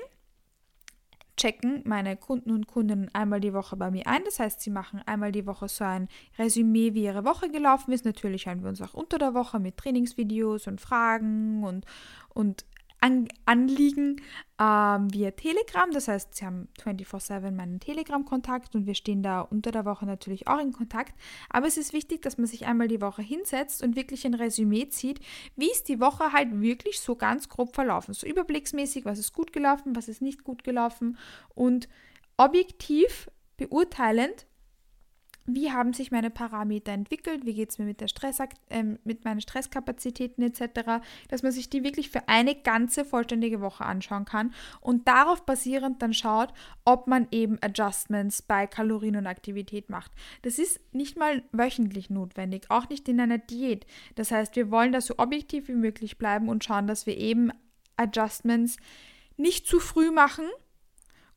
checken 1.40 1.84
meine 1.86 2.18
Kunden 2.18 2.52
und 2.52 2.68
Kundinnen 2.68 3.10
einmal 3.14 3.40
die 3.40 3.54
Woche 3.54 3.78
bei 3.78 3.90
mir 3.90 4.06
ein. 4.08 4.24
Das 4.26 4.40
heißt, 4.40 4.60
sie 4.60 4.70
machen 4.70 5.02
einmal 5.06 5.32
die 5.32 5.46
Woche 5.46 5.70
so 5.70 5.86
ein 5.86 6.10
Resümee, 6.38 6.94
wie 6.94 7.04
ihre 7.04 7.24
Woche 7.24 7.50
gelaufen 7.50 7.94
ist. 7.94 8.04
Natürlich 8.04 8.46
hören 8.46 8.62
wir 8.62 8.70
uns 8.70 8.82
auch 8.82 8.94
unter 8.94 9.18
der 9.18 9.34
Woche 9.34 9.60
mit 9.60 9.78
Trainingsvideos 9.78 10.68
und 10.68 10.82
Fragen 10.82 11.64
und, 11.64 11.86
und 12.34 12.66
an 13.02 13.28
Anliegen 13.46 14.22
ähm, 14.60 15.14
via 15.14 15.32
Telegram. 15.32 15.90
Das 15.92 16.08
heißt, 16.08 16.36
sie 16.36 16.46
haben 16.46 16.68
24-7 16.84 17.52
meinen 17.52 17.80
Telegram-Kontakt 17.80 18.76
und 18.76 18.86
wir 18.86 18.96
stehen 18.96 19.24
da 19.24 19.42
unter 19.42 19.72
der 19.72 19.86
Woche 19.86 20.06
natürlich 20.06 20.48
auch 20.48 20.60
in 20.60 20.74
Kontakt. 20.74 21.14
Aber 21.50 21.68
es 21.68 21.78
ist 21.78 21.94
wichtig, 21.94 22.22
dass 22.22 22.38
man 22.38 22.48
sich 22.48 22.66
einmal 22.66 22.88
die 22.88 23.02
Woche 23.02 23.22
hinsetzt 23.22 23.82
und 23.84 23.96
wirklich 23.96 24.26
ein 24.26 24.34
Resümee 24.34 24.90
zieht, 24.90 25.20
wie 25.56 25.72
ist 25.72 25.88
die 25.88 26.00
Woche 26.00 26.34
halt 26.34 26.62
wirklich 26.62 27.00
so 27.00 27.16
ganz 27.16 27.50
grob 27.50 27.74
verlaufen. 27.74 28.14
So 28.14 28.28
überblicksmäßig, 28.28 29.06
was 29.06 29.20
ist 29.20 29.34
gut 29.34 29.54
gelaufen, 29.54 29.96
was 29.96 30.08
ist 30.08 30.22
nicht 30.22 30.44
gut 30.44 30.64
gelaufen 30.64 31.18
und 31.56 31.88
objektiv 32.38 33.30
beurteilend, 33.58 34.46
wie 35.56 35.72
haben 35.72 35.94
sich 35.94 36.12
meine 36.12 36.30
Parameter 36.30 36.92
entwickelt, 36.92 37.46
wie 37.46 37.54
geht 37.54 37.72
es 37.72 37.80
mir 37.80 37.86
mit, 37.86 38.02
der 38.02 38.08
Stress, 38.08 38.40
äh, 38.70 38.84
mit 39.04 39.26
meinen 39.26 39.42
Stresskapazitäten 39.42 40.44
etc., 40.44 41.02
dass 41.30 41.44
man 41.44 41.52
sich 41.52 41.70
die 41.70 41.84
wirklich 41.84 42.10
für 42.10 42.28
eine 42.28 42.56
ganze 42.56 43.06
vollständige 43.06 43.62
Woche 43.62 43.86
anschauen 43.86 44.26
kann 44.26 44.54
und 44.82 45.08
darauf 45.08 45.46
basierend 45.46 46.02
dann 46.02 46.14
schaut, 46.14 46.54
ob 46.86 47.08
man 47.08 47.28
eben 47.32 47.58
Adjustments 47.62 48.42
bei 48.42 48.68
Kalorien 48.68 49.16
und 49.16 49.28
Aktivität 49.28 49.90
macht. 49.90 50.12
Das 50.42 50.60
ist 50.60 50.80
nicht 50.94 51.18
mal 51.18 51.44
wöchentlich 51.52 52.10
notwendig, 52.10 52.66
auch 52.70 52.90
nicht 52.90 53.08
in 53.10 53.20
einer 53.20 53.38
Diät. 53.38 53.86
Das 54.16 54.32
heißt, 54.32 54.56
wir 54.56 54.72
wollen 54.72 54.92
da 54.92 55.02
so 55.02 55.16
objektiv 55.18 55.68
wie 55.68 55.76
möglich 55.76 56.18
bleiben 56.18 56.50
und 56.50 56.64
schauen, 56.64 56.88
dass 56.88 57.06
wir 57.06 57.18
eben 57.18 57.52
Adjustments 57.98 58.78
nicht 59.38 59.68
zu 59.68 59.80
früh 59.80 60.12
machen, 60.12 60.46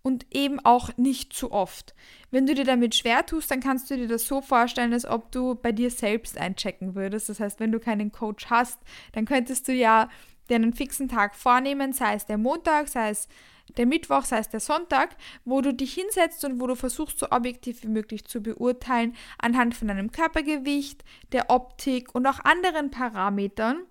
und 0.03 0.27
eben 0.31 0.61
auch 0.61 0.97
nicht 0.97 1.33
zu 1.33 1.53
oft. 1.53 1.95
Wenn 2.31 2.47
du 2.47 2.55
dir 2.55 2.65
damit 2.65 2.95
schwer 2.95 3.25
tust, 3.25 3.51
dann 3.51 3.61
kannst 3.61 3.91
du 3.91 3.97
dir 3.97 4.09
das 4.09 4.27
so 4.27 4.41
vorstellen, 4.41 4.93
als 4.93 5.07
ob 5.07 5.31
du 5.33 5.55
bei 5.55 5.73
dir 5.73 5.91
selbst 5.91 6.39
einchecken 6.39 6.95
würdest. 6.95 7.29
Das 7.29 7.41
heißt, 7.41 7.61
wenn 7.61 7.73
du 7.73 7.81
keinen 7.81 8.11
Coach 8.13 8.47
hast, 8.51 8.79
dann 9.13 9.25
könntest 9.25 9.69
du 9.69 9.73
ja 9.73 10.09
dir 10.49 10.57
einen 10.57 10.73
fixen 10.73 11.09
Tag 11.09 11.35
vornehmen, 11.35 11.93
sei 11.93 12.15
es 12.15 12.27
der 12.27 12.39
Montag, 12.39 12.89
sei 12.89 13.11
es 13.11 13.29
der 13.77 13.87
Mittwoch, 13.87 14.25
sei 14.25 14.39
es 14.39 14.49
der 14.49 14.61
Sonntag, 14.61 15.17
wo 15.45 15.61
du 15.61 15.73
dich 15.73 15.95
hinsetzt 15.95 16.45
und 16.45 16.61
wo 16.61 16.67
du 16.67 16.75
versuchst, 16.75 17.19
so 17.19 17.27
objektiv 17.31 17.83
wie 17.85 17.89
möglich 17.89 18.25
zu 18.25 18.43
beurteilen, 18.43 19.15
anhand 19.39 19.75
von 19.75 19.89
deinem 19.89 20.11
Körpergewicht, 20.11 21.05
der 21.31 21.49
Optik 21.49 22.15
und 22.15 22.27
auch 22.27 22.41
anderen 22.41 22.91
Parametern, 22.91 23.85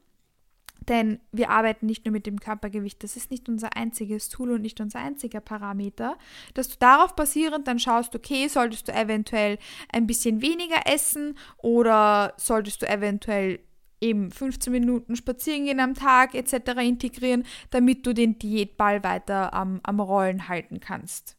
denn 0.89 1.20
wir 1.32 1.50
arbeiten 1.50 1.86
nicht 1.86 2.06
nur 2.06 2.12
mit 2.12 2.26
dem 2.26 2.39
Körpergewicht, 2.39 3.04
das 3.04 3.15
ist 3.15 3.32
nicht 3.32 3.48
unser 3.48 3.76
einziges 3.76 4.30
Tool 4.30 4.52
und 4.52 4.62
nicht 4.62 4.82
unser 4.82 5.00
einziger 5.00 5.39
Parameter, 5.39 6.17
dass 6.54 6.70
du 6.70 6.76
darauf 6.80 7.15
basierend 7.15 7.67
dann 7.67 7.80
schaust, 7.80 8.15
okay, 8.15 8.48
solltest 8.48 8.88
du 8.88 8.94
eventuell 8.94 9.58
ein 9.91 10.08
bisschen 10.08 10.41
weniger 10.41 10.82
essen 10.86 11.38
oder 11.58 12.34
solltest 12.38 12.82
du 12.82 12.88
eventuell 12.88 13.60
eben 14.02 14.32
15 14.32 14.74
Minuten 14.74 15.15
spazieren 15.15 15.65
gehen 15.65 15.80
am 15.80 15.94
Tag 15.94 16.34
etc. 16.34 16.82
integrieren, 16.82 17.46
damit 17.70 18.06
du 18.06 18.13
den 18.13 18.39
Diätball 18.39 19.04
weiter 19.04 19.54
am, 19.54 19.80
am 19.84 20.00
Rollen 20.00 20.48
halten 20.48 20.80
kannst. 20.80 21.38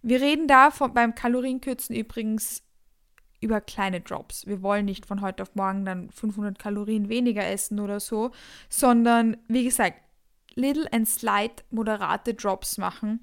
Wir 0.00 0.20
reden 0.20 0.46
da 0.46 0.70
von, 0.70 0.94
beim 0.94 1.14
Kalorienkürzen 1.14 1.96
übrigens 1.96 2.63
über 3.44 3.60
kleine 3.60 4.00
Drops. 4.00 4.46
Wir 4.46 4.62
wollen 4.62 4.86
nicht 4.86 5.06
von 5.06 5.20
heute 5.20 5.42
auf 5.42 5.54
morgen 5.54 5.84
dann 5.84 6.10
500 6.10 6.58
Kalorien 6.58 7.08
weniger 7.08 7.46
essen 7.46 7.78
oder 7.78 8.00
so, 8.00 8.32
sondern 8.68 9.36
wie 9.46 9.64
gesagt, 9.64 10.00
little 10.54 10.90
and 10.92 11.08
slight 11.08 11.64
moderate 11.70 12.34
Drops 12.34 12.78
machen. 12.78 13.20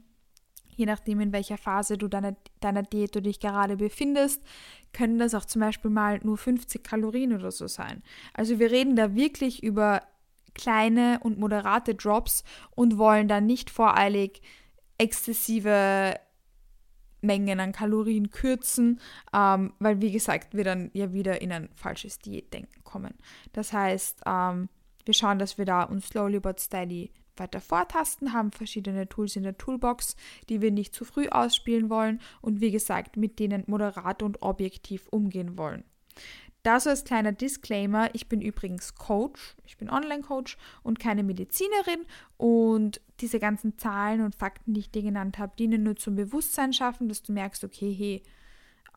Je 0.76 0.86
nachdem, 0.86 1.20
in 1.20 1.34
welcher 1.34 1.58
Phase 1.58 1.98
du 1.98 2.08
deiner, 2.08 2.36
deiner 2.60 2.84
Diät 2.84 3.14
du 3.16 3.22
dich 3.22 3.40
gerade 3.40 3.78
befindest, 3.78 4.42
können 4.94 5.20
das 5.20 5.34
auch 5.34 5.46
zum 5.46 5.60
Beispiel 5.60 5.92
mal 5.92 6.20
nur 6.24 6.38
50 6.38 6.84
Kalorien 6.84 7.34
oder 7.34 7.52
so 7.52 7.68
sein. 7.68 8.04
Also 8.34 8.60
wir 8.60 8.72
reden 8.72 8.96
da 8.96 9.16
wirklich 9.16 9.64
über 9.64 10.02
kleine 10.54 11.20
und 11.24 11.40
moderate 11.40 11.96
Drops 11.96 12.44
und 12.76 12.98
wollen 12.98 13.28
da 13.28 13.42
nicht 13.42 13.70
voreilig 13.70 14.42
exzessive 14.98 16.16
Mengen 17.22 17.60
an 17.60 17.72
Kalorien 17.72 18.32
kürzen, 18.32 19.00
ähm, 19.34 19.74
weil 19.80 20.02
wie 20.02 20.12
gesagt, 20.12 20.56
wir 20.56 20.64
dann 20.64 20.90
ja 20.94 21.14
wieder 21.14 21.42
in 21.42 21.52
ein 21.52 21.70
falsches 21.76 22.20
Diätdenken 22.20 22.84
kommen. 22.84 23.14
Das 23.54 23.74
heißt, 23.74 24.22
ähm, 24.26 24.70
wir 25.06 25.14
schauen, 25.14 25.40
dass 25.40 25.58
wir 25.58 25.66
da 25.66 25.84
uns 25.84 26.08
slowly 26.08 26.40
but 26.40 26.60
steady 26.60 27.12
weiter 27.38 27.62
vortasten, 27.62 28.34
haben 28.34 28.52
verschiedene 28.52 29.08
Tools 29.08 29.36
in 29.36 29.44
der 29.44 29.58
Toolbox, 29.58 30.16
die 30.50 30.62
wir 30.62 30.72
nicht 30.72 30.94
zu 30.94 31.06
früh 31.06 31.28
ausspielen 31.28 31.90
wollen 31.90 32.20
und 32.42 32.62
wie 32.62 32.72
gesagt, 32.72 33.18
mit 33.18 33.40
denen 33.40 33.64
moderat 33.68 34.22
und 34.22 34.42
objektiv 34.42 35.08
umgehen 35.10 35.58
wollen. 35.58 35.84
Da 36.64 36.80
so 36.80 36.92
als 36.92 37.04
kleiner 37.04 37.32
Disclaimer, 37.32 38.14
ich 38.14 38.30
bin 38.30 38.40
übrigens 38.42 38.94
Coach, 38.94 39.56
ich 39.66 39.78
bin 39.78 39.90
Online-Coach 39.90 40.58
und 40.84 41.00
keine 41.00 41.24
Medizinerin 41.24 42.06
und 42.38 43.02
diese 43.22 43.40
ganzen 43.40 43.78
Zahlen 43.78 44.22
und 44.22 44.36
Fakten, 44.36 44.74
die 44.74 44.82
ich 44.82 44.92
dir 44.92 45.02
genannt 45.02 45.38
habe, 45.38 45.54
dienen 45.58 45.84
nur 45.84 45.96
zum 45.96 46.16
Bewusstsein 46.16 46.74
schaffen, 46.74 47.08
dass 47.10 47.24
du 47.24 47.32
merkst, 47.34 47.64
okay, 47.64 47.94
hey, 47.94 48.24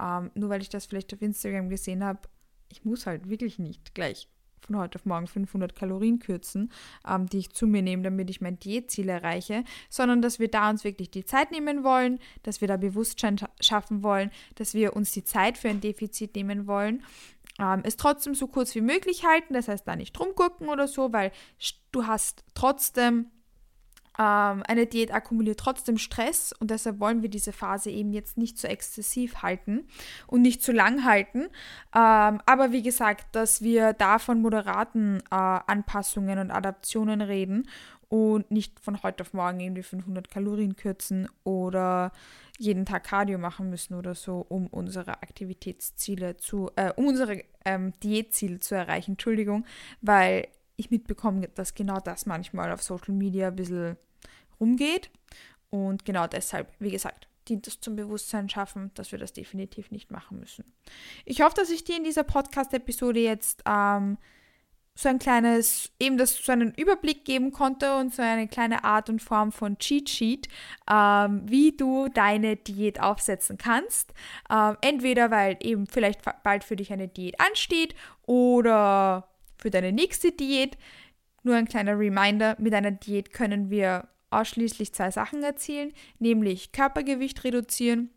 ähm, 0.01 0.31
nur 0.35 0.51
weil 0.51 0.63
ich 0.63 0.69
das 0.69 0.87
vielleicht 0.87 1.13
auf 1.15 1.23
Instagram 1.23 1.69
gesehen 1.69 2.03
habe, 2.03 2.21
ich 2.69 2.85
muss 2.85 3.07
halt 3.07 3.29
wirklich 3.29 3.59
nicht 3.59 3.95
gleich 3.95 4.29
von 4.61 4.79
heute 4.79 4.99
auf 4.99 5.05
morgen 5.05 5.27
500 5.27 5.77
Kalorien 5.77 6.19
kürzen, 6.21 6.73
ähm, 7.07 7.27
die 7.27 7.39
ich 7.39 7.53
zu 7.53 7.67
mir 7.67 7.83
nehme, 7.83 8.03
damit 8.03 8.31
ich 8.31 8.41
mein 8.41 8.59
Diätziel 8.59 9.11
erreiche, 9.11 9.63
sondern 9.91 10.23
dass 10.23 10.39
wir 10.39 10.49
da 10.49 10.71
uns 10.71 10.85
wirklich 10.85 11.11
die 11.11 11.27
Zeit 11.27 11.51
nehmen 11.51 11.85
wollen, 11.85 12.19
dass 12.43 12.63
wir 12.63 12.69
da 12.69 12.79
Bewusstsein 12.79 13.37
schaffen 13.61 14.03
wollen, 14.03 14.31
dass 14.55 14.73
wir 14.73 14.97
uns 14.97 15.13
die 15.13 15.23
Zeit 15.23 15.59
für 15.59 15.69
ein 15.69 15.83
Defizit 15.83 16.35
nehmen 16.35 16.67
wollen 16.67 17.03
ähm, 17.59 17.83
es 17.85 17.97
trotzdem 17.97 18.35
so 18.35 18.49
kurz 18.49 18.75
wie 18.75 18.81
möglich 18.81 19.25
halten, 19.25 19.55
das 19.55 19.69
heißt 19.69 19.87
da 19.87 19.97
nicht 19.97 20.19
rumgucken 20.19 20.69
oder 20.69 20.89
so, 20.89 21.13
weil 21.13 21.31
du 21.93 22.07
hast 22.07 22.45
trotzdem 22.55 23.31
eine 24.22 24.87
Diät 24.87 25.12
akkumuliert 25.12 25.59
trotzdem 25.59 25.98
Stress 25.98 26.53
und 26.53 26.70
deshalb 26.70 27.00
wollen 27.00 27.22
wir 27.22 27.29
diese 27.29 27.53
Phase 27.53 27.90
eben 27.90 28.12
jetzt 28.12 28.38
nicht 28.38 28.59
so 28.59 28.68
exzessiv 28.68 29.42
halten 29.42 29.88
und 30.27 30.42
nicht 30.42 30.62
zu 30.62 30.72
lang 30.72 31.05
halten. 31.05 31.48
Ähm, 31.94 32.40
aber 32.46 32.70
wie 32.70 32.83
gesagt, 32.83 33.35
dass 33.35 33.62
wir 33.62 33.92
da 33.92 34.18
von 34.18 34.40
moderaten 34.40 35.20
äh, 35.31 35.35
Anpassungen 35.35 36.38
und 36.38 36.50
Adaptionen 36.50 37.20
reden 37.20 37.68
und 38.09 38.50
nicht 38.50 38.79
von 38.79 39.03
heute 39.03 39.22
auf 39.22 39.33
morgen 39.35 39.59
irgendwie 39.59 39.83
500 39.83 40.31
Kalorien 40.31 40.77
kürzen 40.77 41.29
oder 41.42 42.12
jeden 42.59 42.87
Tag 42.87 43.05
Cardio 43.05 43.38
machen 43.38 43.70
müssen 43.70 43.94
oder 43.94 44.14
so, 44.14 44.46
um 44.48 44.68
unsere 44.68 45.22
Aktivitätsziele 45.22 46.37
zu, 46.37 46.70
äh, 46.77 46.92
um 46.94 47.09
unsere 47.09 47.42
ähm, 47.64 47.92
Diätziele 48.03 48.61
zu 48.61 48.77
erreichen. 48.77 49.12
Entschuldigung, 49.12 49.66
weil 50.00 50.46
ich 50.77 50.91
mitbekomme, 50.91 51.49
dass 51.49 51.75
genau 51.75 52.01
das 52.01 52.27
manchmal 52.27 52.73
auf 52.73 52.83
Social 52.83 53.15
Media 53.15 53.49
ein 53.49 53.57
bisschen 53.57 53.97
rumgeht. 54.61 55.11
Und 55.71 56.05
genau 56.05 56.27
deshalb, 56.27 56.73
wie 56.79 56.91
gesagt, 56.91 57.29
dient 57.49 57.67
es 57.67 57.81
zum 57.81 57.97
Bewusstsein 57.97 58.49
schaffen, 58.49 58.91
dass 58.95 59.13
wir 59.13 59.19
das 59.19 59.33
definitiv 59.33 59.91
nicht 59.91 60.11
machen 60.11 60.39
müssen. 60.39 60.65
Ich 61.25 61.43
hoffe, 61.43 61.57
dass 61.57 61.71
ich 61.71 61.85
dir 61.85 61.97
in 61.97 62.05
dieser 62.05 62.25
Podcast-Episode 62.25 63.21
jetzt 63.21 63.63
ähm, 63.67 64.19
so 64.97 65.09
ein 65.09 65.19
kleines, 65.19 65.91
eben 65.99 66.17
das 66.17 66.37
so 66.37 66.53
einen 66.53 66.73
Überblick 66.75 67.25
geben 67.25 67.51
konnte 67.51 67.97
und 67.97 68.15
so 68.15 68.23
eine 68.23 68.47
kleine 68.47 68.85
Art 68.85 69.11
und 69.11 69.21
Form 69.21 69.51
von 69.51 69.79
Cheat 69.79 70.09
Sheet, 70.09 70.49
ähm, 70.89 71.43
wie 71.47 71.77
du 71.77 72.09
deine 72.09 72.57
Diät 72.57 73.01
aufsetzen 73.01 73.59
kannst. 73.59 74.15
Ähm, 74.49 74.77
entweder 74.81 75.31
weil 75.31 75.57
eben 75.61 75.87
vielleicht 75.87 76.21
bald 76.45 76.63
für 76.65 76.77
dich 76.77 76.93
eine 76.93 77.09
Diät 77.09 77.41
ansteht 77.41 77.95
oder 78.27 79.29
für 79.64 79.70
deine 79.70 79.92
nächste 79.92 80.31
Diät. 80.31 80.77
Nur 81.42 81.57
ein 81.57 81.66
kleiner 81.66 81.98
Reminder, 81.98 82.55
mit 82.59 82.74
einer 82.74 82.90
Diät 82.90 83.33
können 83.33 83.70
wir 83.70 84.09
ausschließlich 84.29 84.92
zwei 84.92 85.11
Sachen 85.11 85.42
erzielen, 85.42 85.94
nämlich 86.18 86.72
Körpergewicht 86.72 87.44
reduzieren, 87.44 88.11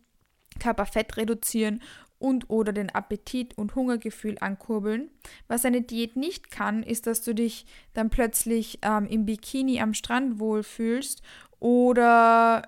Körperfett 0.59 1.15
reduzieren 1.15 1.81
und 2.19 2.49
oder 2.49 2.73
den 2.73 2.89
Appetit 2.89 3.57
und 3.57 3.75
Hungergefühl 3.75 4.35
ankurbeln. 4.41 5.09
Was 5.47 5.63
eine 5.63 5.81
Diät 5.81 6.17
nicht 6.17 6.51
kann, 6.51 6.83
ist, 6.83 7.07
dass 7.07 7.21
du 7.21 7.33
dich 7.33 7.65
dann 7.93 8.09
plötzlich 8.09 8.79
ähm, 8.81 9.05
im 9.05 9.25
Bikini 9.25 9.79
am 9.79 9.93
Strand 9.93 10.41
wohlfühlst 10.41 11.21
oder 11.61 12.63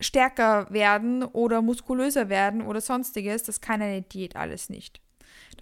stärker 0.00 0.66
werden 0.72 1.22
oder 1.22 1.62
muskulöser 1.62 2.28
werden 2.28 2.60
oder 2.60 2.80
sonstiges. 2.80 3.44
Das 3.44 3.60
kann 3.60 3.80
eine 3.80 4.02
Diät 4.02 4.34
alles 4.34 4.68
nicht. 4.68 5.03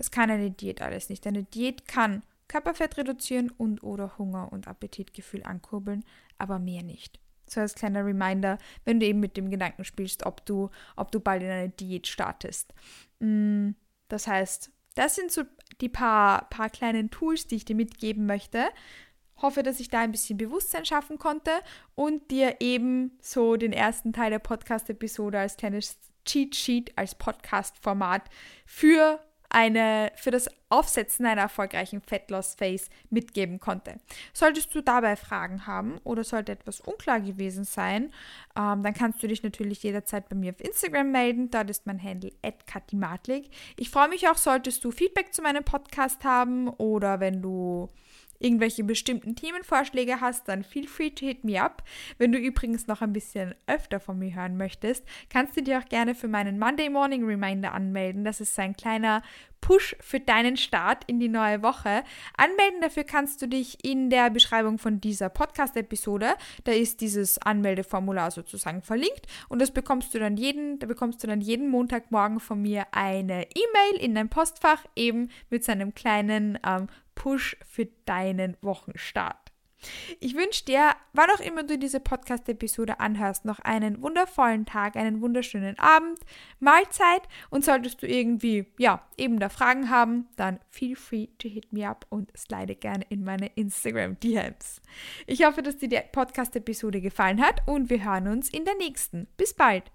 Das 0.03 0.11
kann 0.11 0.33
eine 0.33 0.51
Diät 0.51 0.83
alles 0.83 1.11
nicht. 1.11 1.29
Eine 1.29 1.45
Diät 1.45 1.87
kann 1.87 2.25
Körperfett 2.49 2.97
reduzieren 2.97 3.53
und 3.53 3.85
oder 3.85 4.19
Hunger 4.19 4.53
und 4.53 4.67
Appetitgefühl 4.67 5.45
ankurbeln, 5.45 6.05
aber 6.39 6.59
mehr 6.59 6.83
nicht. 6.83 7.21
So 7.49 7.61
als 7.61 7.77
kleiner 7.77 8.05
Reminder, 8.05 8.59
wenn 8.85 8.99
du 8.99 9.07
eben 9.07 9.21
mit 9.21 9.37
dem 9.37 9.49
Gedanken 9.49 9.85
spielst, 9.85 10.27
ob 10.27 10.45
du, 10.45 10.71
ob 10.97 11.13
du 11.13 11.21
bald 11.21 11.45
in 11.45 11.51
eine 11.51 11.69
Diät 11.69 12.09
startest. 12.09 12.75
Mm, 13.21 13.71
das 14.09 14.27
heißt, 14.27 14.73
das 14.97 15.15
sind 15.15 15.31
so 15.31 15.45
die 15.81 15.89
paar, 15.89 16.51
paar 16.51 16.69
kleinen 16.69 17.13
Tools, 17.13 17.47
die 17.47 17.55
ich 17.55 17.65
dir 17.65 17.77
mitgeben 17.77 18.27
möchte. 18.27 18.71
Hoffe, 19.37 19.63
dass 19.63 19.79
ich 19.79 19.89
da 19.89 20.01
ein 20.01 20.11
bisschen 20.11 20.37
Bewusstsein 20.37 20.85
schaffen 20.85 21.21
konnte 21.21 21.53
und 21.95 22.33
dir 22.33 22.57
eben 22.59 23.17
so 23.21 23.55
den 23.55 23.73
ersten 23.73 24.13
Teil 24.13 24.31
der 24.31 24.41
Podcast-Episode 24.41 25.39
als 25.39 25.57
kleines 25.57 25.97
Cheat 26.25 26.57
Sheet, 26.57 26.99
als 26.99 27.15
Podcast-Format 27.15 28.29
für 28.67 29.21
eine, 29.53 30.11
für 30.17 30.31
das 30.31 30.49
Aufsetzen 30.71 31.27
einer 31.27 31.43
erfolgreichen 31.43 32.01
Fat 32.01 32.31
Loss 32.31 32.55
Phase 32.55 32.89
mitgeben 33.11 33.61
konnte. 33.61 33.97
Solltest 34.33 34.75
du 34.75 34.81
dabei 34.81 35.17
Fragen 35.17 35.67
haben 35.67 35.99
oder 36.05 36.25
sollte 36.25 36.53
etwas 36.53 36.81
unklar 36.81 37.21
gewesen 37.21 37.65
sein, 37.65 38.13
ähm, 38.57 38.83
dann 38.83 38.95
kannst 38.95 39.23
du 39.23 39.29
dich 39.29 39.43
natürlich 39.43 39.83
jederzeit 39.83 40.29
bei 40.31 40.37
mir 40.37 40.53
auf 40.53 40.61
Instagram 40.61 41.13
melden. 41.13 41.51
Dort 41.51 41.69
ist 41.69 41.87
mein 41.87 42.03
Handle 42.03 42.33
@katimatlik. 42.67 43.51
Ich 43.77 43.91
freue 43.91 44.09
mich 44.09 44.29
auch, 44.29 44.39
solltest 44.39 44.83
du 44.85 44.91
Feedback 44.91 45.35
zu 45.35 45.43
meinem 45.43 45.65
Podcast 45.65 46.25
haben 46.25 46.69
oder 46.69 47.21
wenn 47.21 47.43
du 47.43 47.91
irgendwelche 48.43 48.85
bestimmten 48.85 49.37
Themenvorschläge 49.37 50.21
hast, 50.21 50.49
dann 50.49 50.65
feel 50.65 50.87
free 50.87 51.11
to 51.11 51.27
hit 51.27 51.45
me 51.45 51.63
up. 51.63 51.83
Wenn 52.19 52.33
du 52.33 52.39
übrigens 52.39 52.87
noch 52.87 53.03
ein 53.03 53.13
bisschen 53.13 53.55
öfter 53.67 54.01
von 54.01 54.19
mir 54.19 54.35
hören 54.35 54.57
möchtest, 54.57 55.05
kannst 55.31 55.57
du 55.57 55.63
dir 55.63 55.79
auch 55.79 55.89
gerne 55.89 56.15
für 56.15 56.29
meinen 56.29 56.59
Monday 56.59 56.91
Morning 56.91 57.25
Reminder 57.25 57.73
anmelden. 57.73 58.25
Das 58.25 58.41
ist 58.41 58.59
ein 58.59 58.77
kleiner 58.77 59.23
Push 59.63 59.97
für 60.01 60.21
deinen 60.21 60.59
Start 60.59 61.05
in 61.07 61.21
die 61.21 61.29
neue 61.29 61.63
Woche. 61.63 62.03
Anmelden 62.37 62.83
dafür 62.83 63.05
kannst 63.05 63.41
du 63.41 63.47
dich 63.47 63.83
in 63.83 64.11
der 64.11 64.29
Beschreibung 64.29 64.79
von 64.79 65.01
dieser 65.01 65.31
Podcast-Episode. 65.31 66.35
Da 66.65 66.73
ist 66.73 67.01
dieses 67.01 67.39
Anmeldeformular 67.39 68.31
sozusagen 68.31 68.83
verlinkt 68.83 69.27
und 69.49 69.63
das 69.63 69.71
bekommst 69.71 70.13
du 70.13 70.19
dann 70.19 70.37
jeden, 70.37 70.79
da 70.81 70.87
bekommst 70.87 71.23
du 71.23 71.29
dann 71.29 71.41
jeden 71.41 71.71
Montagmorgen 71.71 72.41
von 72.41 72.61
mir 72.61 72.87
eine 72.91 73.45
E-Mail 73.45 74.01
in 74.01 74.15
dein 74.15 74.29
Postfach 74.29 74.85
eben 74.97 75.31
mit 75.49 75.65
seinem 75.65 75.95
kleinen 75.95 76.59
ähm, 76.67 76.89
Push 77.15 77.57
für 77.67 77.87
deinen 78.05 78.57
Wochenstart. 78.63 79.53
Ich 80.21 80.37
wünsche 80.37 80.65
dir, 80.65 80.93
wann 81.13 81.31
auch 81.31 81.41
immer 81.41 81.63
du 81.65 81.79
diese 81.79 82.01
Podcast-Episode 82.01 83.01
anhörst, 83.01 83.45
noch 83.45 83.59
einen 83.61 84.03
wundervollen 84.03 84.65
Tag, 84.65 84.97
einen 84.97 85.21
wunderschönen 85.21 85.79
Abend, 85.79 86.19
Mahlzeit 86.61 87.23
und 87.51 87.65
solltest 87.65 88.03
du 88.03 88.07
irgendwie, 88.07 88.67
ja, 88.79 89.07
eben 89.17 89.39
da 89.39 89.49
Fragen 89.49 89.91
haben, 89.91 90.29
dann 90.37 90.61
feel 90.71 90.97
free 90.97 91.29
to 91.39 91.49
hit 91.49 91.73
me 91.73 91.89
up 91.89 92.07
und 92.11 92.31
slide 92.37 92.77
gerne 92.77 93.05
in 93.09 93.25
meine 93.25 93.47
Instagram-DMs. 93.55 94.81
Ich 95.27 95.45
hoffe, 95.45 95.63
dass 95.63 95.79
dir 95.79 95.89
die 95.89 96.01
Podcast-Episode 96.13 97.01
gefallen 97.01 97.41
hat 97.41 97.63
und 97.67 97.91
wir 97.91 98.05
hören 98.05 98.29
uns 98.29 98.49
in 98.51 98.65
der 98.65 98.77
nächsten. 98.77 99.27
Bis 99.37 99.55
bald! 99.55 99.91